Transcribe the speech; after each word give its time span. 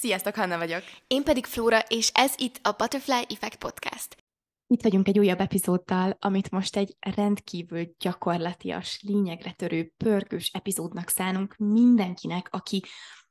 Sziasztok, 0.00 0.34
Hanna 0.34 0.58
vagyok. 0.58 0.82
Én 1.06 1.22
pedig 1.22 1.44
Flóra, 1.46 1.78
és 1.78 2.10
ez 2.14 2.34
itt 2.36 2.58
a 2.62 2.72
Butterfly 2.72 3.24
Effect 3.28 3.56
Podcast. 3.56 4.16
Itt 4.66 4.82
vagyunk 4.82 5.08
egy 5.08 5.18
újabb 5.18 5.40
epizóddal, 5.40 6.16
amit 6.20 6.50
most 6.50 6.76
egy 6.76 6.96
rendkívül 7.00 7.94
gyakorlatias, 7.98 9.00
lényegre 9.02 9.52
törő, 9.52 9.92
pörgős 9.96 10.50
epizódnak 10.52 11.08
szánunk 11.08 11.56
mindenkinek, 11.56 12.48
aki 12.50 12.82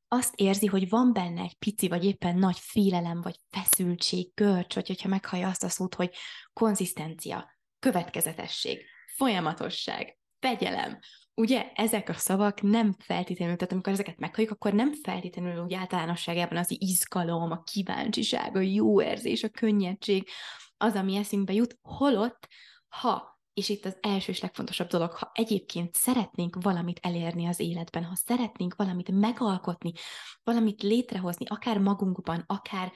azt 0.07 0.35
érzi, 0.35 0.65
hogy 0.65 0.89
van 0.89 1.13
benne 1.13 1.41
egy 1.41 1.57
pici, 1.57 1.87
vagy 1.87 2.05
éppen 2.05 2.37
nagy 2.37 2.59
félelem, 2.59 3.21
vagy 3.21 3.39
feszültség, 3.49 4.31
görcs, 4.33 4.75
vagy 4.75 4.87
hogyha 4.87 5.09
meghallja 5.09 5.47
azt 5.47 5.63
a 5.63 5.69
szót, 5.69 5.95
hogy 5.95 6.15
konzisztencia, 6.53 7.57
következetesség, 7.79 8.85
folyamatosság, 9.15 10.17
fegyelem, 10.39 10.99
ugye 11.37 11.71
ezek 11.75 12.09
a 12.09 12.13
szavak 12.13 12.61
nem 12.61 12.95
feltétlenül, 12.99 13.55
tehát 13.55 13.73
amikor 13.73 13.93
ezeket 13.93 14.17
meghalljuk, 14.17 14.53
akkor 14.53 14.73
nem 14.73 14.93
feltétlenül 14.93 15.63
úgy 15.63 15.73
általánosságában 15.73 16.57
az 16.57 16.75
izgalom, 16.77 17.51
a 17.51 17.63
kíváncsiság, 17.63 18.55
a 18.55 18.59
jó 18.59 19.01
érzés, 19.01 19.43
a 19.43 19.49
könnyedség, 19.49 20.29
az, 20.77 20.93
ami 20.93 21.15
eszünkbe 21.15 21.53
jut, 21.53 21.77
holott, 21.81 22.47
ha 22.87 23.35
és 23.53 23.69
itt 23.69 23.85
az 23.85 23.97
első 24.01 24.31
és 24.31 24.41
legfontosabb 24.41 24.87
dolog, 24.87 25.11
ha 25.11 25.31
egyébként 25.33 25.95
szeretnénk 25.95 26.57
valamit 26.61 26.99
elérni 27.01 27.47
az 27.47 27.59
életben, 27.59 28.03
ha 28.03 28.15
szeretnénk 28.15 28.75
valamit 28.75 29.11
megalkotni, 29.11 29.91
valamit 30.43 30.81
létrehozni, 30.81 31.45
akár 31.47 31.77
magunkban, 31.77 32.43
akár 32.47 32.91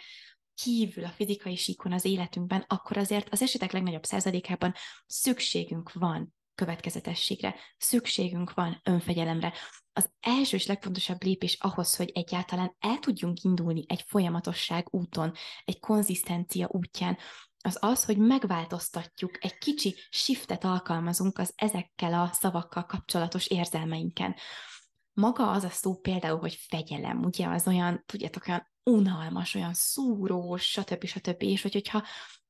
kívül 0.53 1.03
a 1.03 1.09
fizikai 1.09 1.55
síkon 1.55 1.91
az 1.91 2.05
életünkben, 2.05 2.65
akkor 2.67 2.97
azért 2.97 3.33
az 3.33 3.41
esetek 3.41 3.71
legnagyobb 3.71 4.03
százalékában 4.03 4.73
szükségünk 5.05 5.91
van 5.93 6.33
következetességre, 6.55 7.55
szükségünk 7.77 8.53
van 8.53 8.81
önfegyelemre. 8.83 9.53
Az 9.93 10.11
első 10.19 10.55
és 10.55 10.65
legfontosabb 10.65 11.23
lépés 11.23 11.57
ahhoz, 11.59 11.95
hogy 11.95 12.11
egyáltalán 12.13 12.75
el 12.79 12.99
tudjunk 12.99 13.41
indulni 13.41 13.83
egy 13.87 14.03
folyamatosság 14.07 14.87
úton, 14.89 15.33
egy 15.65 15.79
konzisztencia 15.79 16.67
útján, 16.71 17.17
az 17.63 17.77
az, 17.79 18.05
hogy 18.05 18.17
megváltoztatjuk, 18.17 19.43
egy 19.43 19.57
kicsi 19.57 19.95
shiftet 20.09 20.63
alkalmazunk 20.63 21.37
az 21.37 21.53
ezekkel 21.55 22.13
a 22.13 22.29
szavakkal 22.33 22.85
kapcsolatos 22.85 23.47
érzelmeinken. 23.47 24.35
Maga 25.13 25.51
az 25.51 25.63
a 25.63 25.69
szó 25.69 25.95
például, 25.95 26.39
hogy 26.39 26.53
fegyelem, 26.69 27.23
ugye 27.23 27.47
az 27.47 27.67
olyan, 27.67 28.03
tudjátok, 28.05 28.47
olyan 28.47 28.69
unalmas, 28.83 29.55
olyan 29.55 29.73
szúrós, 29.73 30.63
stb. 30.63 31.05
stb. 31.05 31.41
És 31.41 31.61
hogy, 31.61 31.73
hogyha 31.73 32.03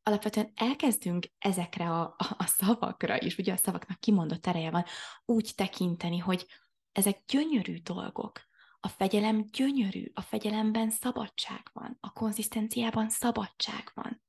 alapvetően 0.03 0.51
elkezdünk 0.55 1.27
ezekre 1.37 1.89
a, 1.89 2.01
a, 2.01 2.35
a 2.37 2.45
szavakra 2.45 3.21
is, 3.21 3.37
ugye 3.37 3.53
a 3.53 3.57
szavaknak 3.57 3.99
kimondott 3.99 4.47
ereje 4.47 4.71
van, 4.71 4.85
úgy 5.25 5.51
tekinteni, 5.55 6.17
hogy 6.17 6.45
ezek 6.91 7.19
gyönyörű 7.27 7.77
dolgok. 7.77 8.49
A 8.79 8.87
fegyelem 8.87 9.45
gyönyörű, 9.51 10.11
a 10.13 10.21
fegyelemben 10.21 10.89
szabadság 10.89 11.69
van, 11.73 11.97
a 11.99 12.11
konzisztenciában 12.11 13.09
szabadság 13.09 13.91
van. 13.93 14.21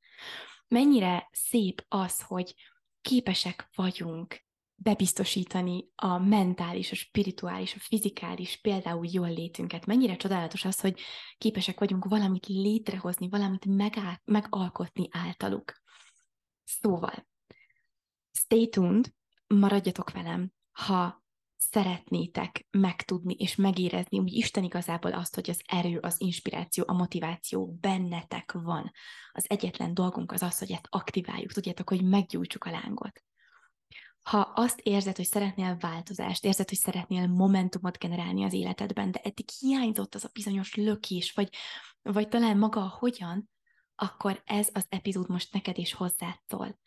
Mennyire 0.69 1.29
szép 1.33 1.85
az, 1.89 2.23
hogy 2.23 2.55
képesek 3.01 3.69
vagyunk 3.75 4.45
bebiztosítani 4.83 5.89
a 5.95 6.19
mentális, 6.19 6.93
a 6.93 6.95
spirituális, 6.95 7.75
a 7.75 7.79
fizikális 7.79 8.61
például 8.61 9.07
jól 9.11 9.31
létünket. 9.31 9.87
Mennyire 9.87 10.17
csodálatos 10.17 10.65
az, 10.65 10.81
hogy 10.81 11.01
képesek 11.39 11.79
vagyunk 11.79 12.05
valamit 12.05 12.47
létrehozni, 12.47 13.29
valamit 13.29 13.65
megá- 13.65 14.23
megalkotni 14.25 15.09
általuk. 15.11 15.73
Szóval, 16.65 17.27
stay 18.33 18.69
tuned, 18.69 19.13
maradjatok 19.47 20.13
velem, 20.13 20.53
ha 20.71 21.23
szeretnétek 21.57 22.67
megtudni 22.71 23.35
és 23.35 23.55
megérezni 23.55 24.19
úgy 24.19 24.33
Isten 24.33 24.65
igazából 24.65 25.13
azt, 25.13 25.35
hogy 25.35 25.51
az 25.51 25.63
erő, 25.67 25.99
az 25.99 26.21
inspiráció, 26.21 26.85
a 26.87 26.93
motiváció 26.93 27.77
bennetek 27.81 28.53
van. 28.53 28.93
Az 29.33 29.45
egyetlen 29.49 29.95
dolgunk 29.95 30.33
az 30.33 30.43
az, 30.43 30.59
hogy 30.59 30.71
ezt 30.71 30.87
aktiváljuk, 30.89 31.53
tudjátok, 31.53 31.89
hogy 31.89 32.05
meggyújtsuk 32.05 32.65
a 32.65 32.71
lángot 32.71 33.23
ha 34.23 34.39
azt 34.55 34.81
érzed, 34.81 35.17
hogy 35.17 35.25
szeretnél 35.25 35.77
változást, 35.81 36.45
érzed, 36.45 36.69
hogy 36.69 36.79
szeretnél 36.79 37.27
momentumot 37.27 37.99
generálni 37.99 38.45
az 38.45 38.53
életedben, 38.53 39.11
de 39.11 39.21
eddig 39.23 39.49
hiányzott 39.61 40.15
az 40.15 40.25
a 40.25 40.31
bizonyos 40.33 40.75
lökés, 40.75 41.33
vagy, 41.33 41.49
vagy 42.03 42.29
talán 42.29 42.59
maga 42.59 42.81
a 42.81 42.97
hogyan, 42.99 43.51
akkor 43.95 44.43
ez 44.45 44.69
az 44.73 44.87
epizód 44.89 45.29
most 45.29 45.53
neked 45.53 45.79
is 45.79 45.93
hozzád 45.93 46.39
szól. 46.47 46.79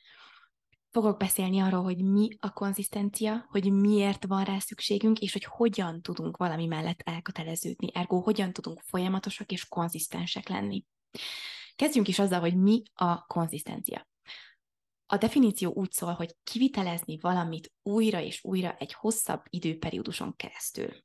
Fogok 0.91 1.17
beszélni 1.17 1.59
arról, 1.59 1.83
hogy 1.83 2.03
mi 2.03 2.27
a 2.39 2.53
konzisztencia, 2.53 3.45
hogy 3.49 3.71
miért 3.71 4.25
van 4.25 4.43
rá 4.43 4.59
szükségünk, 4.59 5.19
és 5.19 5.33
hogy 5.33 5.43
hogyan 5.43 6.01
tudunk 6.01 6.37
valami 6.37 6.65
mellett 6.65 6.99
elköteleződni, 7.03 7.89
ergo 7.93 8.19
hogyan 8.19 8.53
tudunk 8.53 8.79
folyamatosak 8.79 9.51
és 9.51 9.67
konzisztensek 9.67 10.47
lenni. 10.47 10.85
Kezdjünk 11.75 12.07
is 12.07 12.19
azzal, 12.19 12.39
hogy 12.39 12.57
mi 12.57 12.83
a 12.93 13.25
konzisztencia. 13.25 14.07
A 15.05 15.17
definíció 15.17 15.71
úgy 15.71 15.91
szól, 15.91 16.13
hogy 16.13 16.35
kivitelezni 16.43 17.17
valamit 17.21 17.73
újra 17.81 18.21
és 18.21 18.43
újra 18.43 18.75
egy 18.77 18.93
hosszabb 18.93 19.43
időperióduson 19.49 20.35
keresztül. 20.35 21.03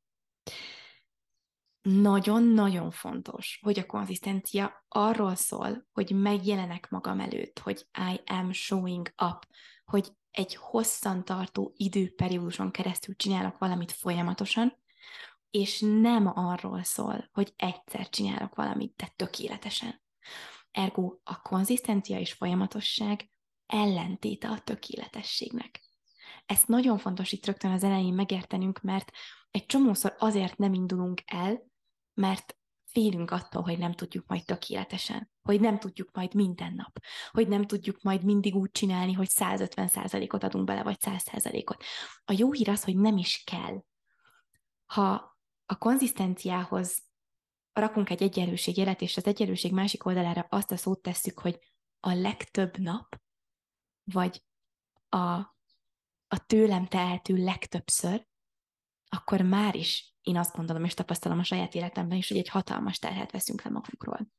Nagyon-nagyon 1.83 2.91
fontos, 2.91 3.59
hogy 3.63 3.79
a 3.79 3.87
konzisztencia 3.87 4.85
arról 4.89 5.35
szól, 5.35 5.87
hogy 5.93 6.11
megjelenek 6.11 6.91
magam 6.91 7.21
előtt, 7.21 7.59
hogy 7.59 7.87
I 8.13 8.21
am 8.33 8.53
showing 8.53 9.13
up, 9.23 9.47
hogy 9.85 10.13
egy 10.31 10.55
hosszantartó 10.55 11.73
időperióduson 11.77 12.71
keresztül 12.71 13.17
csinálok 13.17 13.59
valamit 13.59 13.93
folyamatosan, 13.93 14.79
és 15.51 15.81
nem 15.81 16.27
arról 16.35 16.83
szól, 16.83 17.29
hogy 17.33 17.53
egyszer 17.57 18.09
csinálok 18.09 18.55
valamit, 18.55 18.97
de 18.97 19.13
tökéletesen. 19.17 20.03
Ergo 20.71 21.19
a 21.23 21.41
konzisztencia 21.41 22.19
és 22.19 22.33
folyamatosság 22.33 23.31
ellentéte 23.71 24.49
a 24.49 24.59
tökéletességnek. 24.59 25.81
Ezt 26.47 26.69
nagyon 26.69 26.99
fontos 26.99 27.33
itt 27.33 27.47
rögtön 27.47 27.71
az 27.71 27.85
elején 27.85 28.15
megértenünk, 28.15 28.81
mert 28.81 29.11
egy 29.51 29.67
csomószor 29.67 30.15
azért 30.19 30.57
nem 30.57 30.73
indulunk 30.73 31.23
el, 31.27 31.63
mert 32.15 32.59
félünk 32.85 33.31
attól, 33.31 33.63
hogy 33.63 33.79
nem 33.79 33.93
tudjuk 33.93 34.27
majd 34.27 34.45
tökéletesen, 34.45 35.31
hogy 35.43 35.61
nem 35.61 35.79
tudjuk 35.79 36.11
majd 36.13 36.35
minden 36.35 36.75
nap, 36.75 36.99
hogy 37.31 37.49
nem 37.49 37.67
tudjuk 37.67 38.03
majd 38.03 38.25
mindig 38.25 38.55
úgy 38.55 38.71
csinálni, 38.71 39.13
hogy 39.13 39.29
150%-ot 39.31 40.43
adunk 40.43 40.65
bele, 40.65 40.83
vagy 40.83 40.97
100%-ot. 41.01 41.85
A 42.25 42.33
jó 42.37 42.53
hír 42.53 42.69
az, 42.69 42.85
hogy 42.85 42.97
nem 42.97 43.17
is 43.17 43.43
kell. 43.45 43.83
Ha 44.87 45.39
a 45.67 45.79
konzisztenciához 45.79 47.03
rakunk 47.73 48.11
egy 48.11 48.23
egyenlőség 48.23 48.77
jelet, 48.77 49.01
és 49.01 49.17
az 49.17 49.27
egyenlőség 49.27 49.73
másik 49.73 50.05
oldalára 50.07 50.47
azt 50.49 50.73
a 50.73 50.77
szót 50.77 51.03
tesszük, 51.03 51.39
hogy 51.41 51.59
a 52.01 52.13
legtöbb 52.13 52.79
nap, 52.79 53.21
vagy 54.13 54.45
a, 55.09 55.35
a 56.29 56.47
tőlem 56.47 56.87
tehető 56.87 57.37
legtöbbször, 57.37 58.27
akkor 59.09 59.41
már 59.41 59.75
is 59.75 60.15
én 60.23 60.37
azt 60.37 60.57
gondolom, 60.57 60.85
és 60.85 60.95
tapasztalom 60.95 61.39
a 61.39 61.45
saját 61.45 61.75
életemben 61.75 62.19
is, 62.19 62.29
hogy 62.29 62.39
egy 62.39 62.49
hatalmas 62.49 62.99
terhet 62.99 63.33
veszünk 63.33 63.63
le 63.63 63.71
magunkról. 63.71 64.31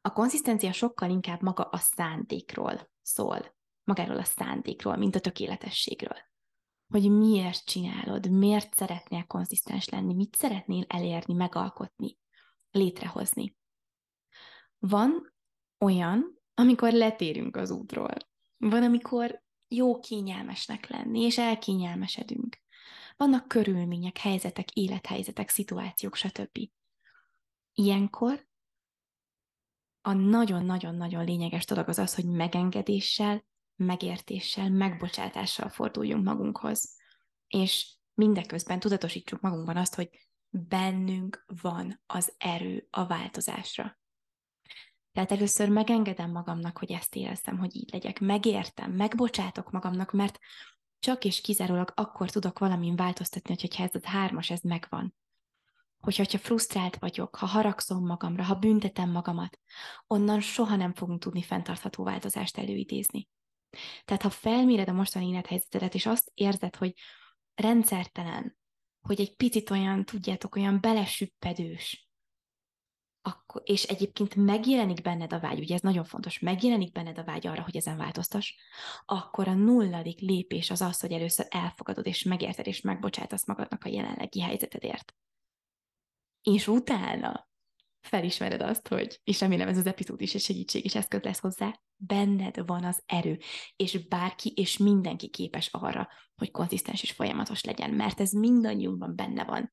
A 0.00 0.12
konzisztencia 0.12 0.72
sokkal 0.72 1.10
inkább 1.10 1.42
maga 1.42 1.62
a 1.62 1.76
szándékról 1.76 2.90
szól, 3.02 3.56
magáról 3.84 4.18
a 4.18 4.24
szándékról, 4.24 4.96
mint 4.96 5.14
a 5.14 5.20
tökéletességről. 5.20 6.18
Hogy 6.88 7.10
miért 7.10 7.64
csinálod, 7.64 8.30
miért 8.30 8.74
szeretnél 8.74 9.24
konzisztens 9.24 9.88
lenni, 9.88 10.14
mit 10.14 10.36
szeretnél 10.36 10.84
elérni, 10.88 11.34
megalkotni, 11.34 12.18
létrehozni. 12.70 13.56
Van 14.78 15.34
olyan, 15.78 16.42
amikor 16.54 16.92
letérünk 16.92 17.56
az 17.56 17.70
útról. 17.70 18.14
Van, 18.56 18.82
amikor 18.82 19.42
jó 19.68 20.00
kényelmesnek 20.00 20.88
lenni, 20.88 21.20
és 21.20 21.38
elkényelmesedünk. 21.38 22.62
Vannak 23.16 23.48
körülmények, 23.48 24.18
helyzetek, 24.18 24.70
élethelyzetek, 24.70 25.48
szituációk, 25.48 26.14
stb. 26.14 26.58
Ilyenkor 27.74 28.46
a 30.00 30.12
nagyon-nagyon-nagyon 30.12 31.24
lényeges 31.24 31.64
dolog 31.64 31.88
az 31.88 31.98
az, 31.98 32.14
hogy 32.14 32.26
megengedéssel, 32.26 33.44
megértéssel, 33.76 34.70
megbocsátással 34.70 35.68
forduljunk 35.68 36.24
magunkhoz. 36.24 36.96
És 37.48 37.96
mindeközben 38.14 38.80
tudatosítsuk 38.80 39.40
magunkban 39.40 39.76
azt, 39.76 39.94
hogy 39.94 40.28
bennünk 40.48 41.44
van 41.62 42.00
az 42.06 42.34
erő 42.38 42.86
a 42.90 43.06
változásra. 43.06 43.98
Tehát 45.14 45.32
először 45.32 45.68
megengedem 45.68 46.30
magamnak, 46.30 46.78
hogy 46.78 46.92
ezt 46.92 47.14
érezzem, 47.14 47.58
hogy 47.58 47.76
így 47.76 47.92
legyek. 47.92 48.20
Megértem, 48.20 48.92
megbocsátok 48.92 49.70
magamnak, 49.70 50.12
mert 50.12 50.38
csak 50.98 51.24
és 51.24 51.40
kizárólag 51.40 51.92
akkor 51.94 52.30
tudok 52.30 52.58
valamin 52.58 52.96
változtatni, 52.96 53.56
hogyha 53.60 53.82
ez 53.82 53.94
a 53.94 54.08
hármas, 54.08 54.50
ez 54.50 54.60
megvan. 54.60 55.14
Hogyha, 55.98 56.22
hogyha 56.22 56.38
frusztrált 56.38 56.96
vagyok, 56.96 57.36
ha 57.36 57.46
haragszom 57.46 58.06
magamra, 58.06 58.42
ha 58.42 58.54
büntetem 58.54 59.10
magamat, 59.10 59.58
onnan 60.06 60.40
soha 60.40 60.76
nem 60.76 60.94
fogunk 60.94 61.20
tudni 61.20 61.42
fenntartható 61.42 62.04
változást 62.04 62.58
előidézni. 62.58 63.28
Tehát 64.04 64.22
ha 64.22 64.30
felméred 64.30 64.88
a 64.88 64.92
mostani 64.92 65.28
élethelyzetedet, 65.28 65.94
és 65.94 66.06
azt 66.06 66.30
érzed, 66.34 66.76
hogy 66.76 66.94
rendszertelen, 67.54 68.56
hogy 69.00 69.20
egy 69.20 69.36
picit 69.36 69.70
olyan, 69.70 70.04
tudjátok, 70.04 70.56
olyan 70.56 70.80
belesüppedős, 70.80 72.03
akkor, 73.26 73.62
és 73.64 73.82
egyébként 73.82 74.34
megjelenik 74.34 75.02
benned 75.02 75.32
a 75.32 75.40
vágy, 75.40 75.58
ugye 75.58 75.74
ez 75.74 75.80
nagyon 75.80 76.04
fontos, 76.04 76.38
megjelenik 76.38 76.92
benned 76.92 77.18
a 77.18 77.24
vágy 77.24 77.46
arra, 77.46 77.62
hogy 77.62 77.76
ezen 77.76 77.96
változtass, 77.96 78.54
akkor 79.04 79.48
a 79.48 79.54
nulladik 79.54 80.20
lépés 80.20 80.70
az 80.70 80.80
az, 80.80 81.00
hogy 81.00 81.12
először 81.12 81.46
elfogadod 81.50 82.06
és 82.06 82.22
megérted 82.22 82.66
és 82.66 82.80
megbocsátasz 82.80 83.46
magadnak 83.46 83.84
a 83.84 83.88
jelenlegi 83.88 84.40
helyzetedért. 84.40 85.14
És 86.42 86.68
utána 86.68 87.48
felismered 88.00 88.60
azt, 88.60 88.88
hogy, 88.88 89.20
és 89.24 89.40
remélem 89.40 89.68
ez 89.68 89.78
az 89.78 89.86
epizód 89.86 90.20
is 90.20 90.34
egy 90.34 90.40
segítség 90.40 90.84
és 90.84 90.94
eszköz 90.94 91.22
lesz 91.22 91.40
hozzá, 91.40 91.80
benned 91.96 92.66
van 92.66 92.84
az 92.84 93.02
erő, 93.06 93.38
és 93.76 94.08
bárki 94.08 94.52
és 94.56 94.76
mindenki 94.76 95.28
képes 95.28 95.68
arra, 95.72 96.08
hogy 96.34 96.50
konzisztens 96.50 97.02
és 97.02 97.10
folyamatos 97.10 97.64
legyen, 97.64 97.90
mert 97.90 98.20
ez 98.20 98.32
mindannyiunkban 98.32 99.16
benne 99.16 99.44
van. 99.44 99.72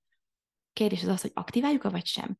Kérdés 0.74 1.01
az 1.01 1.07
az, 1.07 1.21
hogy 1.21 1.31
aktiváljuk-e 1.33 1.89
vagy 1.89 2.06
sem. 2.06 2.39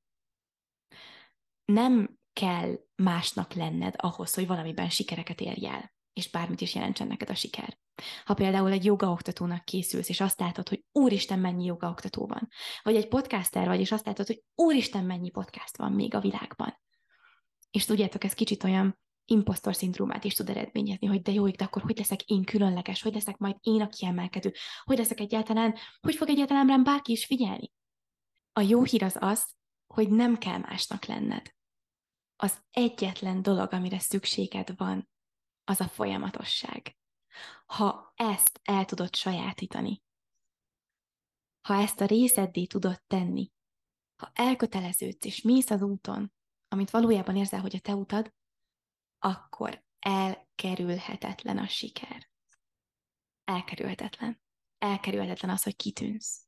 Nem 1.74 2.18
kell 2.34 2.80
másnak 2.96 3.54
lenned 3.54 3.94
ahhoz, 3.98 4.34
hogy 4.34 4.48
valamiben 4.48 4.90
sikereket 4.90 5.42
érj 5.42 5.68
el, 5.68 5.94
és 6.14 6.30
bármit 6.30 6.62
is 6.62 6.76
jelentsen 6.76 7.08
neked 7.08 7.30
a 7.30 7.36
siker. 7.36 7.80
Ha 8.26 8.34
például 8.34 8.72
egy 8.72 8.86
jogaoktatónak 8.86 9.66
készülsz, 9.66 10.10
és 10.10 10.22
azt 10.22 10.40
látod, 10.40 10.70
hogy 10.70 10.84
úristen, 10.92 11.40
mennyi 11.40 11.66
jogaoktató 11.66 12.28
van, 12.28 12.48
vagy 12.84 12.96
egy 12.96 13.08
podcaster 13.08 13.68
vagy, 13.68 13.80
és 13.80 13.92
azt 13.92 14.06
látod, 14.06 14.28
hogy 14.28 14.44
úristen, 14.56 15.06
mennyi 15.06 15.30
podcast 15.30 15.78
van 15.78 15.92
még 15.92 16.14
a 16.14 16.20
világban. 16.20 16.80
És 17.72 17.86
tudjátok, 17.86 18.24
ez 18.24 18.34
kicsit 18.34 18.64
olyan 18.64 19.00
impostor 19.26 19.76
szindrómát 19.76 20.24
is 20.24 20.34
tud 20.34 20.50
eredményezni, 20.50 21.08
hogy 21.08 21.22
de 21.22 21.32
jó, 21.32 21.50
de 21.50 21.64
akkor 21.64 21.82
hogy 21.82 21.98
leszek 21.98 22.22
én 22.22 22.44
különleges, 22.44 23.02
hogy 23.02 23.14
leszek 23.14 23.38
majd 23.38 23.56
én 23.60 23.82
a 23.82 23.90
kiemelkedő, 23.90 24.54
hogy 24.84 24.98
leszek 24.98 25.20
egyáltalán, 25.20 25.76
hogy 26.00 26.16
fog 26.16 26.30
egyáltalán 26.30 26.68
rám 26.68 26.84
bárki 26.84 27.12
is 27.12 27.26
figyelni. 27.26 27.72
A 28.54 28.62
jó 28.62 28.84
hír 28.84 29.04
az 29.04 29.18
az, 29.20 29.56
hogy 29.94 30.10
nem 30.10 30.38
kell 30.38 30.58
másnak 30.58 31.06
lenned. 31.06 31.54
Az 32.44 32.64
egyetlen 32.72 33.42
dolog, 33.42 33.74
amire 33.74 34.00
szükséged 34.00 34.78
van, 34.78 35.10
az 35.64 35.80
a 35.80 35.88
folyamatosság. 35.88 36.98
Ha 37.66 38.14
ezt 38.16 38.60
el 38.64 38.86
tudod 38.86 39.16
sajátítani, 39.16 40.04
ha 41.62 41.74
ezt 41.74 42.02
a 42.02 42.06
részeddé 42.06 42.66
tudod 42.66 43.02
tenni, 43.08 43.52
ha 44.16 44.32
elköteleződsz 44.34 45.26
és 45.26 45.42
mész 45.42 45.70
az 45.70 45.82
úton, 45.82 46.34
amit 46.68 46.90
valójában 46.90 47.36
érzel, 47.36 47.62
hogy 47.62 47.76
a 47.76 47.80
te 47.80 47.96
utad, 47.96 48.34
akkor 49.20 49.84
elkerülhetetlen 50.00 51.58
a 51.58 51.68
siker. 51.68 52.30
Elkerülhetetlen. 53.44 54.42
Elkerülhetetlen 54.78 55.52
az, 55.52 55.64
hogy 55.64 55.76
kitűnsz. 55.76 56.48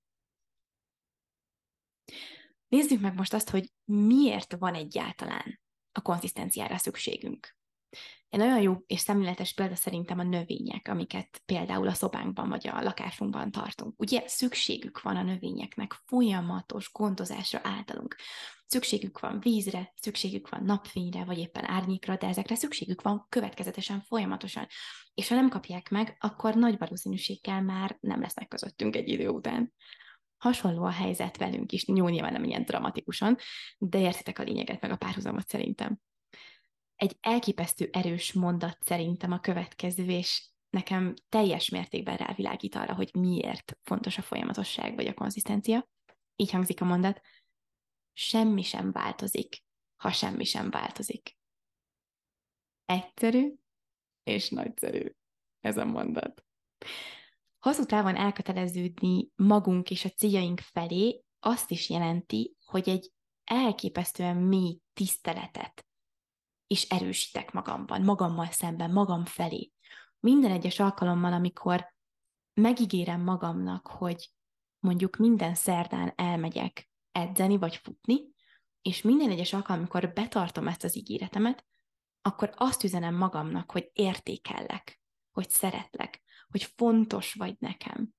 Nézzük 2.67 3.01
meg 3.01 3.15
most 3.15 3.33
azt, 3.33 3.49
hogy 3.49 3.71
miért 3.83 4.55
van 4.57 4.73
egyáltalán 4.73 5.61
a 5.93 6.01
konzisztenciára 6.01 6.77
szükségünk. 6.77 7.55
Egy 8.29 8.39
nagyon 8.39 8.61
jó 8.61 8.77
és 8.87 8.99
szemléletes 8.99 9.53
példa 9.53 9.75
szerintem 9.75 10.19
a 10.19 10.23
növények, 10.23 10.87
amiket 10.87 11.41
például 11.45 11.87
a 11.87 11.93
szobánkban 11.93 12.49
vagy 12.49 12.67
a 12.67 12.81
lakásunkban 12.81 13.51
tartunk. 13.51 13.99
Ugye 13.99 14.23
szükségük 14.27 15.01
van 15.01 15.15
a 15.15 15.23
növényeknek 15.23 15.93
folyamatos 16.05 16.91
gondozásra 16.91 17.59
általunk. 17.63 18.15
Szükségük 18.65 19.19
van 19.19 19.39
vízre, 19.39 19.93
szükségük 19.95 20.49
van 20.49 20.63
napfényre, 20.63 21.23
vagy 21.23 21.37
éppen 21.37 21.69
árnyékra, 21.69 22.15
de 22.15 22.27
ezekre 22.27 22.55
szükségük 22.55 23.01
van 23.01 23.25
következetesen, 23.29 24.01
folyamatosan. 24.01 24.67
És 25.13 25.27
ha 25.27 25.35
nem 25.35 25.49
kapják 25.49 25.89
meg, 25.89 26.17
akkor 26.19 26.55
nagy 26.55 26.77
valószínűséggel 26.77 27.61
már 27.61 27.97
nem 27.99 28.21
lesznek 28.21 28.47
közöttünk 28.47 28.95
egy 28.95 29.09
idő 29.09 29.27
után. 29.27 29.73
Hasonló 30.43 30.83
a 30.83 30.89
helyzet 30.89 31.37
velünk 31.37 31.71
is, 31.71 31.87
jó, 31.87 32.07
nyilván 32.07 32.33
nem 32.33 32.43
ilyen 32.43 32.63
dramatikusan, 32.63 33.37
de 33.77 33.99
értitek 33.99 34.39
a 34.39 34.43
lényeget, 34.43 34.81
meg 34.81 34.91
a 34.91 34.97
párhuzamot 34.97 35.47
szerintem 35.47 35.99
egy 36.95 37.17
elképesztő 37.21 37.89
erős 37.91 38.33
mondat 38.33 38.77
szerintem 38.81 39.31
a 39.31 39.39
következő, 39.39 40.05
és 40.05 40.47
nekem 40.69 41.13
teljes 41.29 41.69
mértékben 41.69 42.17
rávilágít 42.17 42.75
arra, 42.75 42.95
hogy 42.95 43.09
miért 43.13 43.77
fontos 43.81 44.17
a 44.17 44.21
folyamatosság 44.21 44.95
vagy 44.95 45.07
a 45.07 45.13
konzisztencia. 45.13 45.87
Így 46.35 46.51
hangzik 46.51 46.81
a 46.81 46.85
mondat, 46.85 47.21
semmi 48.13 48.61
sem 48.61 48.91
változik, 48.91 49.63
ha 49.95 50.11
semmi 50.11 50.43
sem 50.43 50.69
változik. 50.69 51.37
Egyszerű 52.85 53.53
és 54.23 54.49
nagyszerű 54.49 55.11
ez 55.59 55.77
a 55.77 55.85
mondat. 55.85 56.45
Hosszú 57.63 57.85
távon 57.85 58.15
elköteleződni 58.15 59.29
magunk 59.35 59.89
és 59.89 60.05
a 60.05 60.09
céljaink 60.09 60.59
felé 60.59 61.23
azt 61.39 61.71
is 61.71 61.89
jelenti, 61.89 62.55
hogy 62.65 62.89
egy 62.89 63.11
elképesztően 63.43 64.37
mély 64.37 64.79
tiszteletet 64.93 65.85
és 66.67 66.89
erősítek 66.89 67.51
magamban, 67.51 68.01
magammal 68.01 68.45
szemben, 68.51 68.91
magam 68.91 69.25
felé. 69.25 69.71
Minden 70.19 70.51
egyes 70.51 70.79
alkalommal, 70.79 71.33
amikor 71.33 71.93
megígérem 72.53 73.21
magamnak, 73.21 73.87
hogy 73.87 74.31
mondjuk 74.79 75.15
minden 75.15 75.55
szerdán 75.55 76.13
elmegyek 76.15 76.89
edzeni 77.11 77.57
vagy 77.57 77.75
futni, 77.75 78.19
és 78.81 79.01
minden 79.01 79.29
egyes 79.29 79.53
alkalommal, 79.53 79.89
amikor 79.89 80.13
betartom 80.13 80.67
ezt 80.67 80.83
az 80.83 80.97
ígéretemet, 80.97 81.65
akkor 82.21 82.53
azt 82.55 82.83
üzenem 82.83 83.15
magamnak, 83.15 83.71
hogy 83.71 83.89
értékellek, 83.93 85.01
hogy 85.31 85.49
szeretlek, 85.49 86.22
hogy 86.53 86.63
fontos 86.63 87.33
vagy 87.33 87.55
nekem. 87.59 88.13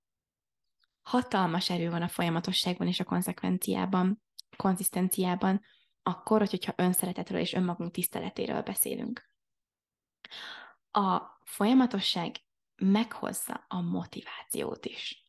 Hatalmas 1.03 1.71
erő 1.71 1.91
van 1.91 2.03
a 2.03 2.09
folyamatosságban 2.09 2.87
és 2.87 3.01
a 3.01 3.05
konzekvenciában, 3.05 4.23
konzisztenciában, 4.57 5.61
akkor, 6.03 6.49
hogyha 6.49 6.73
önszeretetről 6.77 7.41
és 7.41 7.53
önmagunk 7.53 7.93
tiszteletéről 7.93 8.63
beszélünk. 8.63 9.33
A 10.91 11.23
folyamatosság 11.45 12.37
meghozza 12.77 13.65
a 13.69 13.81
motivációt 13.81 14.87
is. 14.87 15.25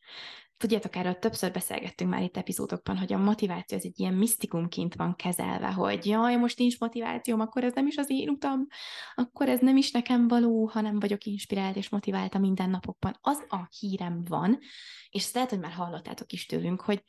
Tudjátok, 0.58 0.96
erről 0.96 1.18
többször 1.18 1.52
beszélgettünk 1.52 2.10
már 2.10 2.22
itt 2.22 2.36
epizódokban, 2.36 2.98
hogy 2.98 3.12
a 3.12 3.18
motiváció 3.18 3.76
az 3.76 3.84
egy 3.84 4.00
ilyen 4.00 4.14
misztikumként 4.14 4.94
van 4.94 5.14
kezelve, 5.14 5.72
hogy 5.72 6.06
jaj, 6.06 6.36
most 6.36 6.58
nincs 6.58 6.80
motivációm, 6.80 7.40
akkor 7.40 7.64
ez 7.64 7.72
nem 7.74 7.86
is 7.86 7.96
az 7.96 8.10
én 8.10 8.28
utam, 8.28 8.66
akkor 9.14 9.48
ez 9.48 9.60
nem 9.60 9.76
is 9.76 9.90
nekem 9.90 10.28
való, 10.28 10.66
ha 10.66 10.80
nem 10.80 10.98
vagyok 10.98 11.24
inspirált 11.24 11.76
és 11.76 11.88
motivált 11.88 12.34
a 12.34 12.38
mindennapokban. 12.38 13.18
Az 13.20 13.44
a 13.48 13.68
hírem 13.78 14.24
van, 14.24 14.58
és 15.08 15.24
ezt 15.24 15.34
lehet, 15.34 15.50
hogy 15.50 15.60
már 15.60 15.72
hallottátok 15.72 16.32
is 16.32 16.46
tőlünk, 16.46 16.80
hogy 16.80 17.04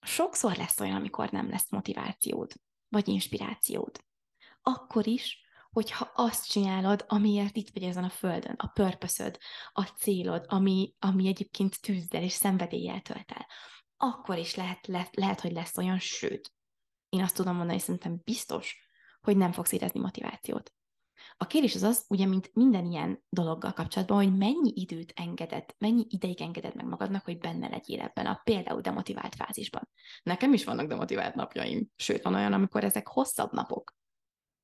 sokszor 0.00 0.56
lesz 0.56 0.80
olyan, 0.80 0.96
amikor 0.96 1.30
nem 1.30 1.48
lesz 1.48 1.70
motivációd 1.70 2.52
vagy 2.88 3.08
inspirációd. 3.08 3.98
Akkor 4.62 5.06
is, 5.06 5.45
hogyha 5.76 6.10
azt 6.14 6.48
csinálod, 6.48 7.04
amiért 7.08 7.56
itt 7.56 7.70
vagy 7.72 7.82
ezen 7.82 8.04
a 8.04 8.10
földön, 8.10 8.54
a 8.58 8.66
purpose 8.66 9.38
a 9.72 9.82
célod, 9.82 10.44
ami, 10.48 10.94
ami 10.98 11.26
egyébként 11.26 11.80
tűzzel 11.80 12.22
és 12.22 12.32
szenvedéllyel 12.32 13.00
tölt 13.00 13.32
el, 13.32 13.46
akkor 13.96 14.38
is 14.38 14.54
lehet, 14.54 14.86
lehet, 14.86 15.16
lehet, 15.16 15.40
hogy 15.40 15.52
lesz 15.52 15.76
olyan, 15.76 15.98
sőt, 15.98 16.52
én 17.08 17.22
azt 17.22 17.34
tudom 17.36 17.56
mondani, 17.56 17.78
szerintem 17.78 18.20
biztos, 18.24 18.88
hogy 19.20 19.36
nem 19.36 19.52
fogsz 19.52 19.72
érezni 19.72 20.00
motivációt. 20.00 20.72
A 21.36 21.46
kérdés 21.46 21.74
az 21.74 21.82
az, 21.82 22.04
ugye, 22.08 22.26
mint 22.26 22.50
minden 22.54 22.84
ilyen 22.84 23.24
dologgal 23.28 23.72
kapcsolatban, 23.72 24.16
hogy 24.16 24.36
mennyi 24.36 24.72
időt 24.74 25.12
engeded, 25.16 25.64
mennyi 25.78 26.06
ideig 26.08 26.40
engeded 26.40 26.74
meg 26.74 26.86
magadnak, 26.86 27.24
hogy 27.24 27.38
benne 27.38 27.68
legyél 27.68 28.00
ebben 28.00 28.26
a 28.26 28.40
például 28.44 28.80
demotivált 28.80 29.34
fázisban. 29.34 29.88
Nekem 30.22 30.52
is 30.52 30.64
vannak 30.64 30.86
demotivált 30.86 31.34
napjaim, 31.34 31.88
sőt, 31.96 32.22
van 32.22 32.34
olyan, 32.34 32.52
amikor 32.52 32.84
ezek 32.84 33.08
hosszabb 33.08 33.52
napok, 33.52 33.95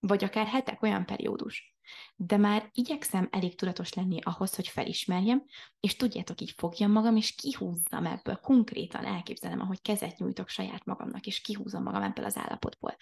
vagy 0.07 0.25
akár 0.25 0.47
hetek, 0.47 0.83
olyan 0.83 1.07
periódus. 1.07 1.77
De 2.17 2.37
már 2.37 2.71
igyekszem 2.73 3.29
elég 3.31 3.55
tudatos 3.55 3.93
lenni 3.93 4.19
ahhoz, 4.23 4.55
hogy 4.55 4.69
felismerjem, 4.69 5.45
és 5.81 5.97
tudjátok, 5.97 6.41
így 6.41 6.51
fogjam 6.57 6.91
magam, 6.91 7.17
és 7.17 7.35
kihúzzam 7.35 8.07
ebből, 8.07 8.37
konkrétan 8.37 9.05
elképzelem, 9.05 9.61
ahogy 9.61 9.83
kezet 9.83 10.19
nyújtok 10.19 10.49
saját 10.49 10.85
magamnak, 10.85 11.27
és 11.27 11.41
kihúzom 11.41 11.83
magam 11.83 12.03
ebből 12.03 12.25
az 12.25 12.37
állapotból. 12.37 12.97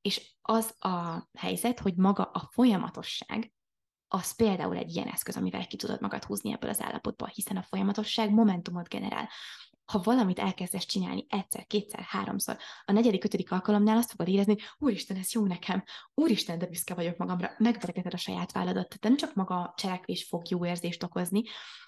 És 0.00 0.34
az 0.42 0.74
a 0.78 1.28
helyzet, 1.38 1.78
hogy 1.78 1.94
maga 1.94 2.22
a 2.22 2.48
folyamatosság, 2.52 3.52
az 4.08 4.36
például 4.36 4.76
egy 4.76 4.94
ilyen 4.94 5.08
eszköz, 5.08 5.36
amivel 5.36 5.66
ki 5.66 5.76
tudod 5.76 6.00
magad 6.00 6.24
húzni 6.24 6.52
ebből 6.52 6.70
az 6.70 6.82
állapotból, 6.82 7.28
hiszen 7.34 7.56
a 7.56 7.62
folyamatosság 7.62 8.30
momentumot 8.30 8.88
generál. 8.88 9.28
Ha 9.84 10.00
valamit 10.02 10.38
elkezdesz 10.38 10.84
csinálni 10.84 11.26
egyszer, 11.28 11.66
kétszer, 11.66 12.00
háromszor, 12.00 12.56
a 12.84 12.92
negyedik, 12.92 13.24
ötödik 13.24 13.52
alkalomnál 13.52 13.96
azt 13.96 14.10
fogod 14.10 14.28
érezni, 14.28 14.56
úristen, 14.78 15.16
ez 15.16 15.32
jó 15.32 15.46
nekem, 15.46 15.84
úristen, 16.14 16.58
de 16.58 16.66
büszke 16.66 16.94
vagyok 16.94 17.16
magamra, 17.16 17.50
megveregeted 17.58 18.14
a 18.14 18.16
saját 18.16 18.52
válladat. 18.52 18.88
Tehát 18.88 19.02
nem 19.02 19.16
csak 19.16 19.34
maga 19.34 19.60
a 19.60 19.74
cselekvés 19.76 20.24
fog 20.24 20.48
jó 20.48 20.66
érzést 20.66 21.02
okozni, 21.02 21.42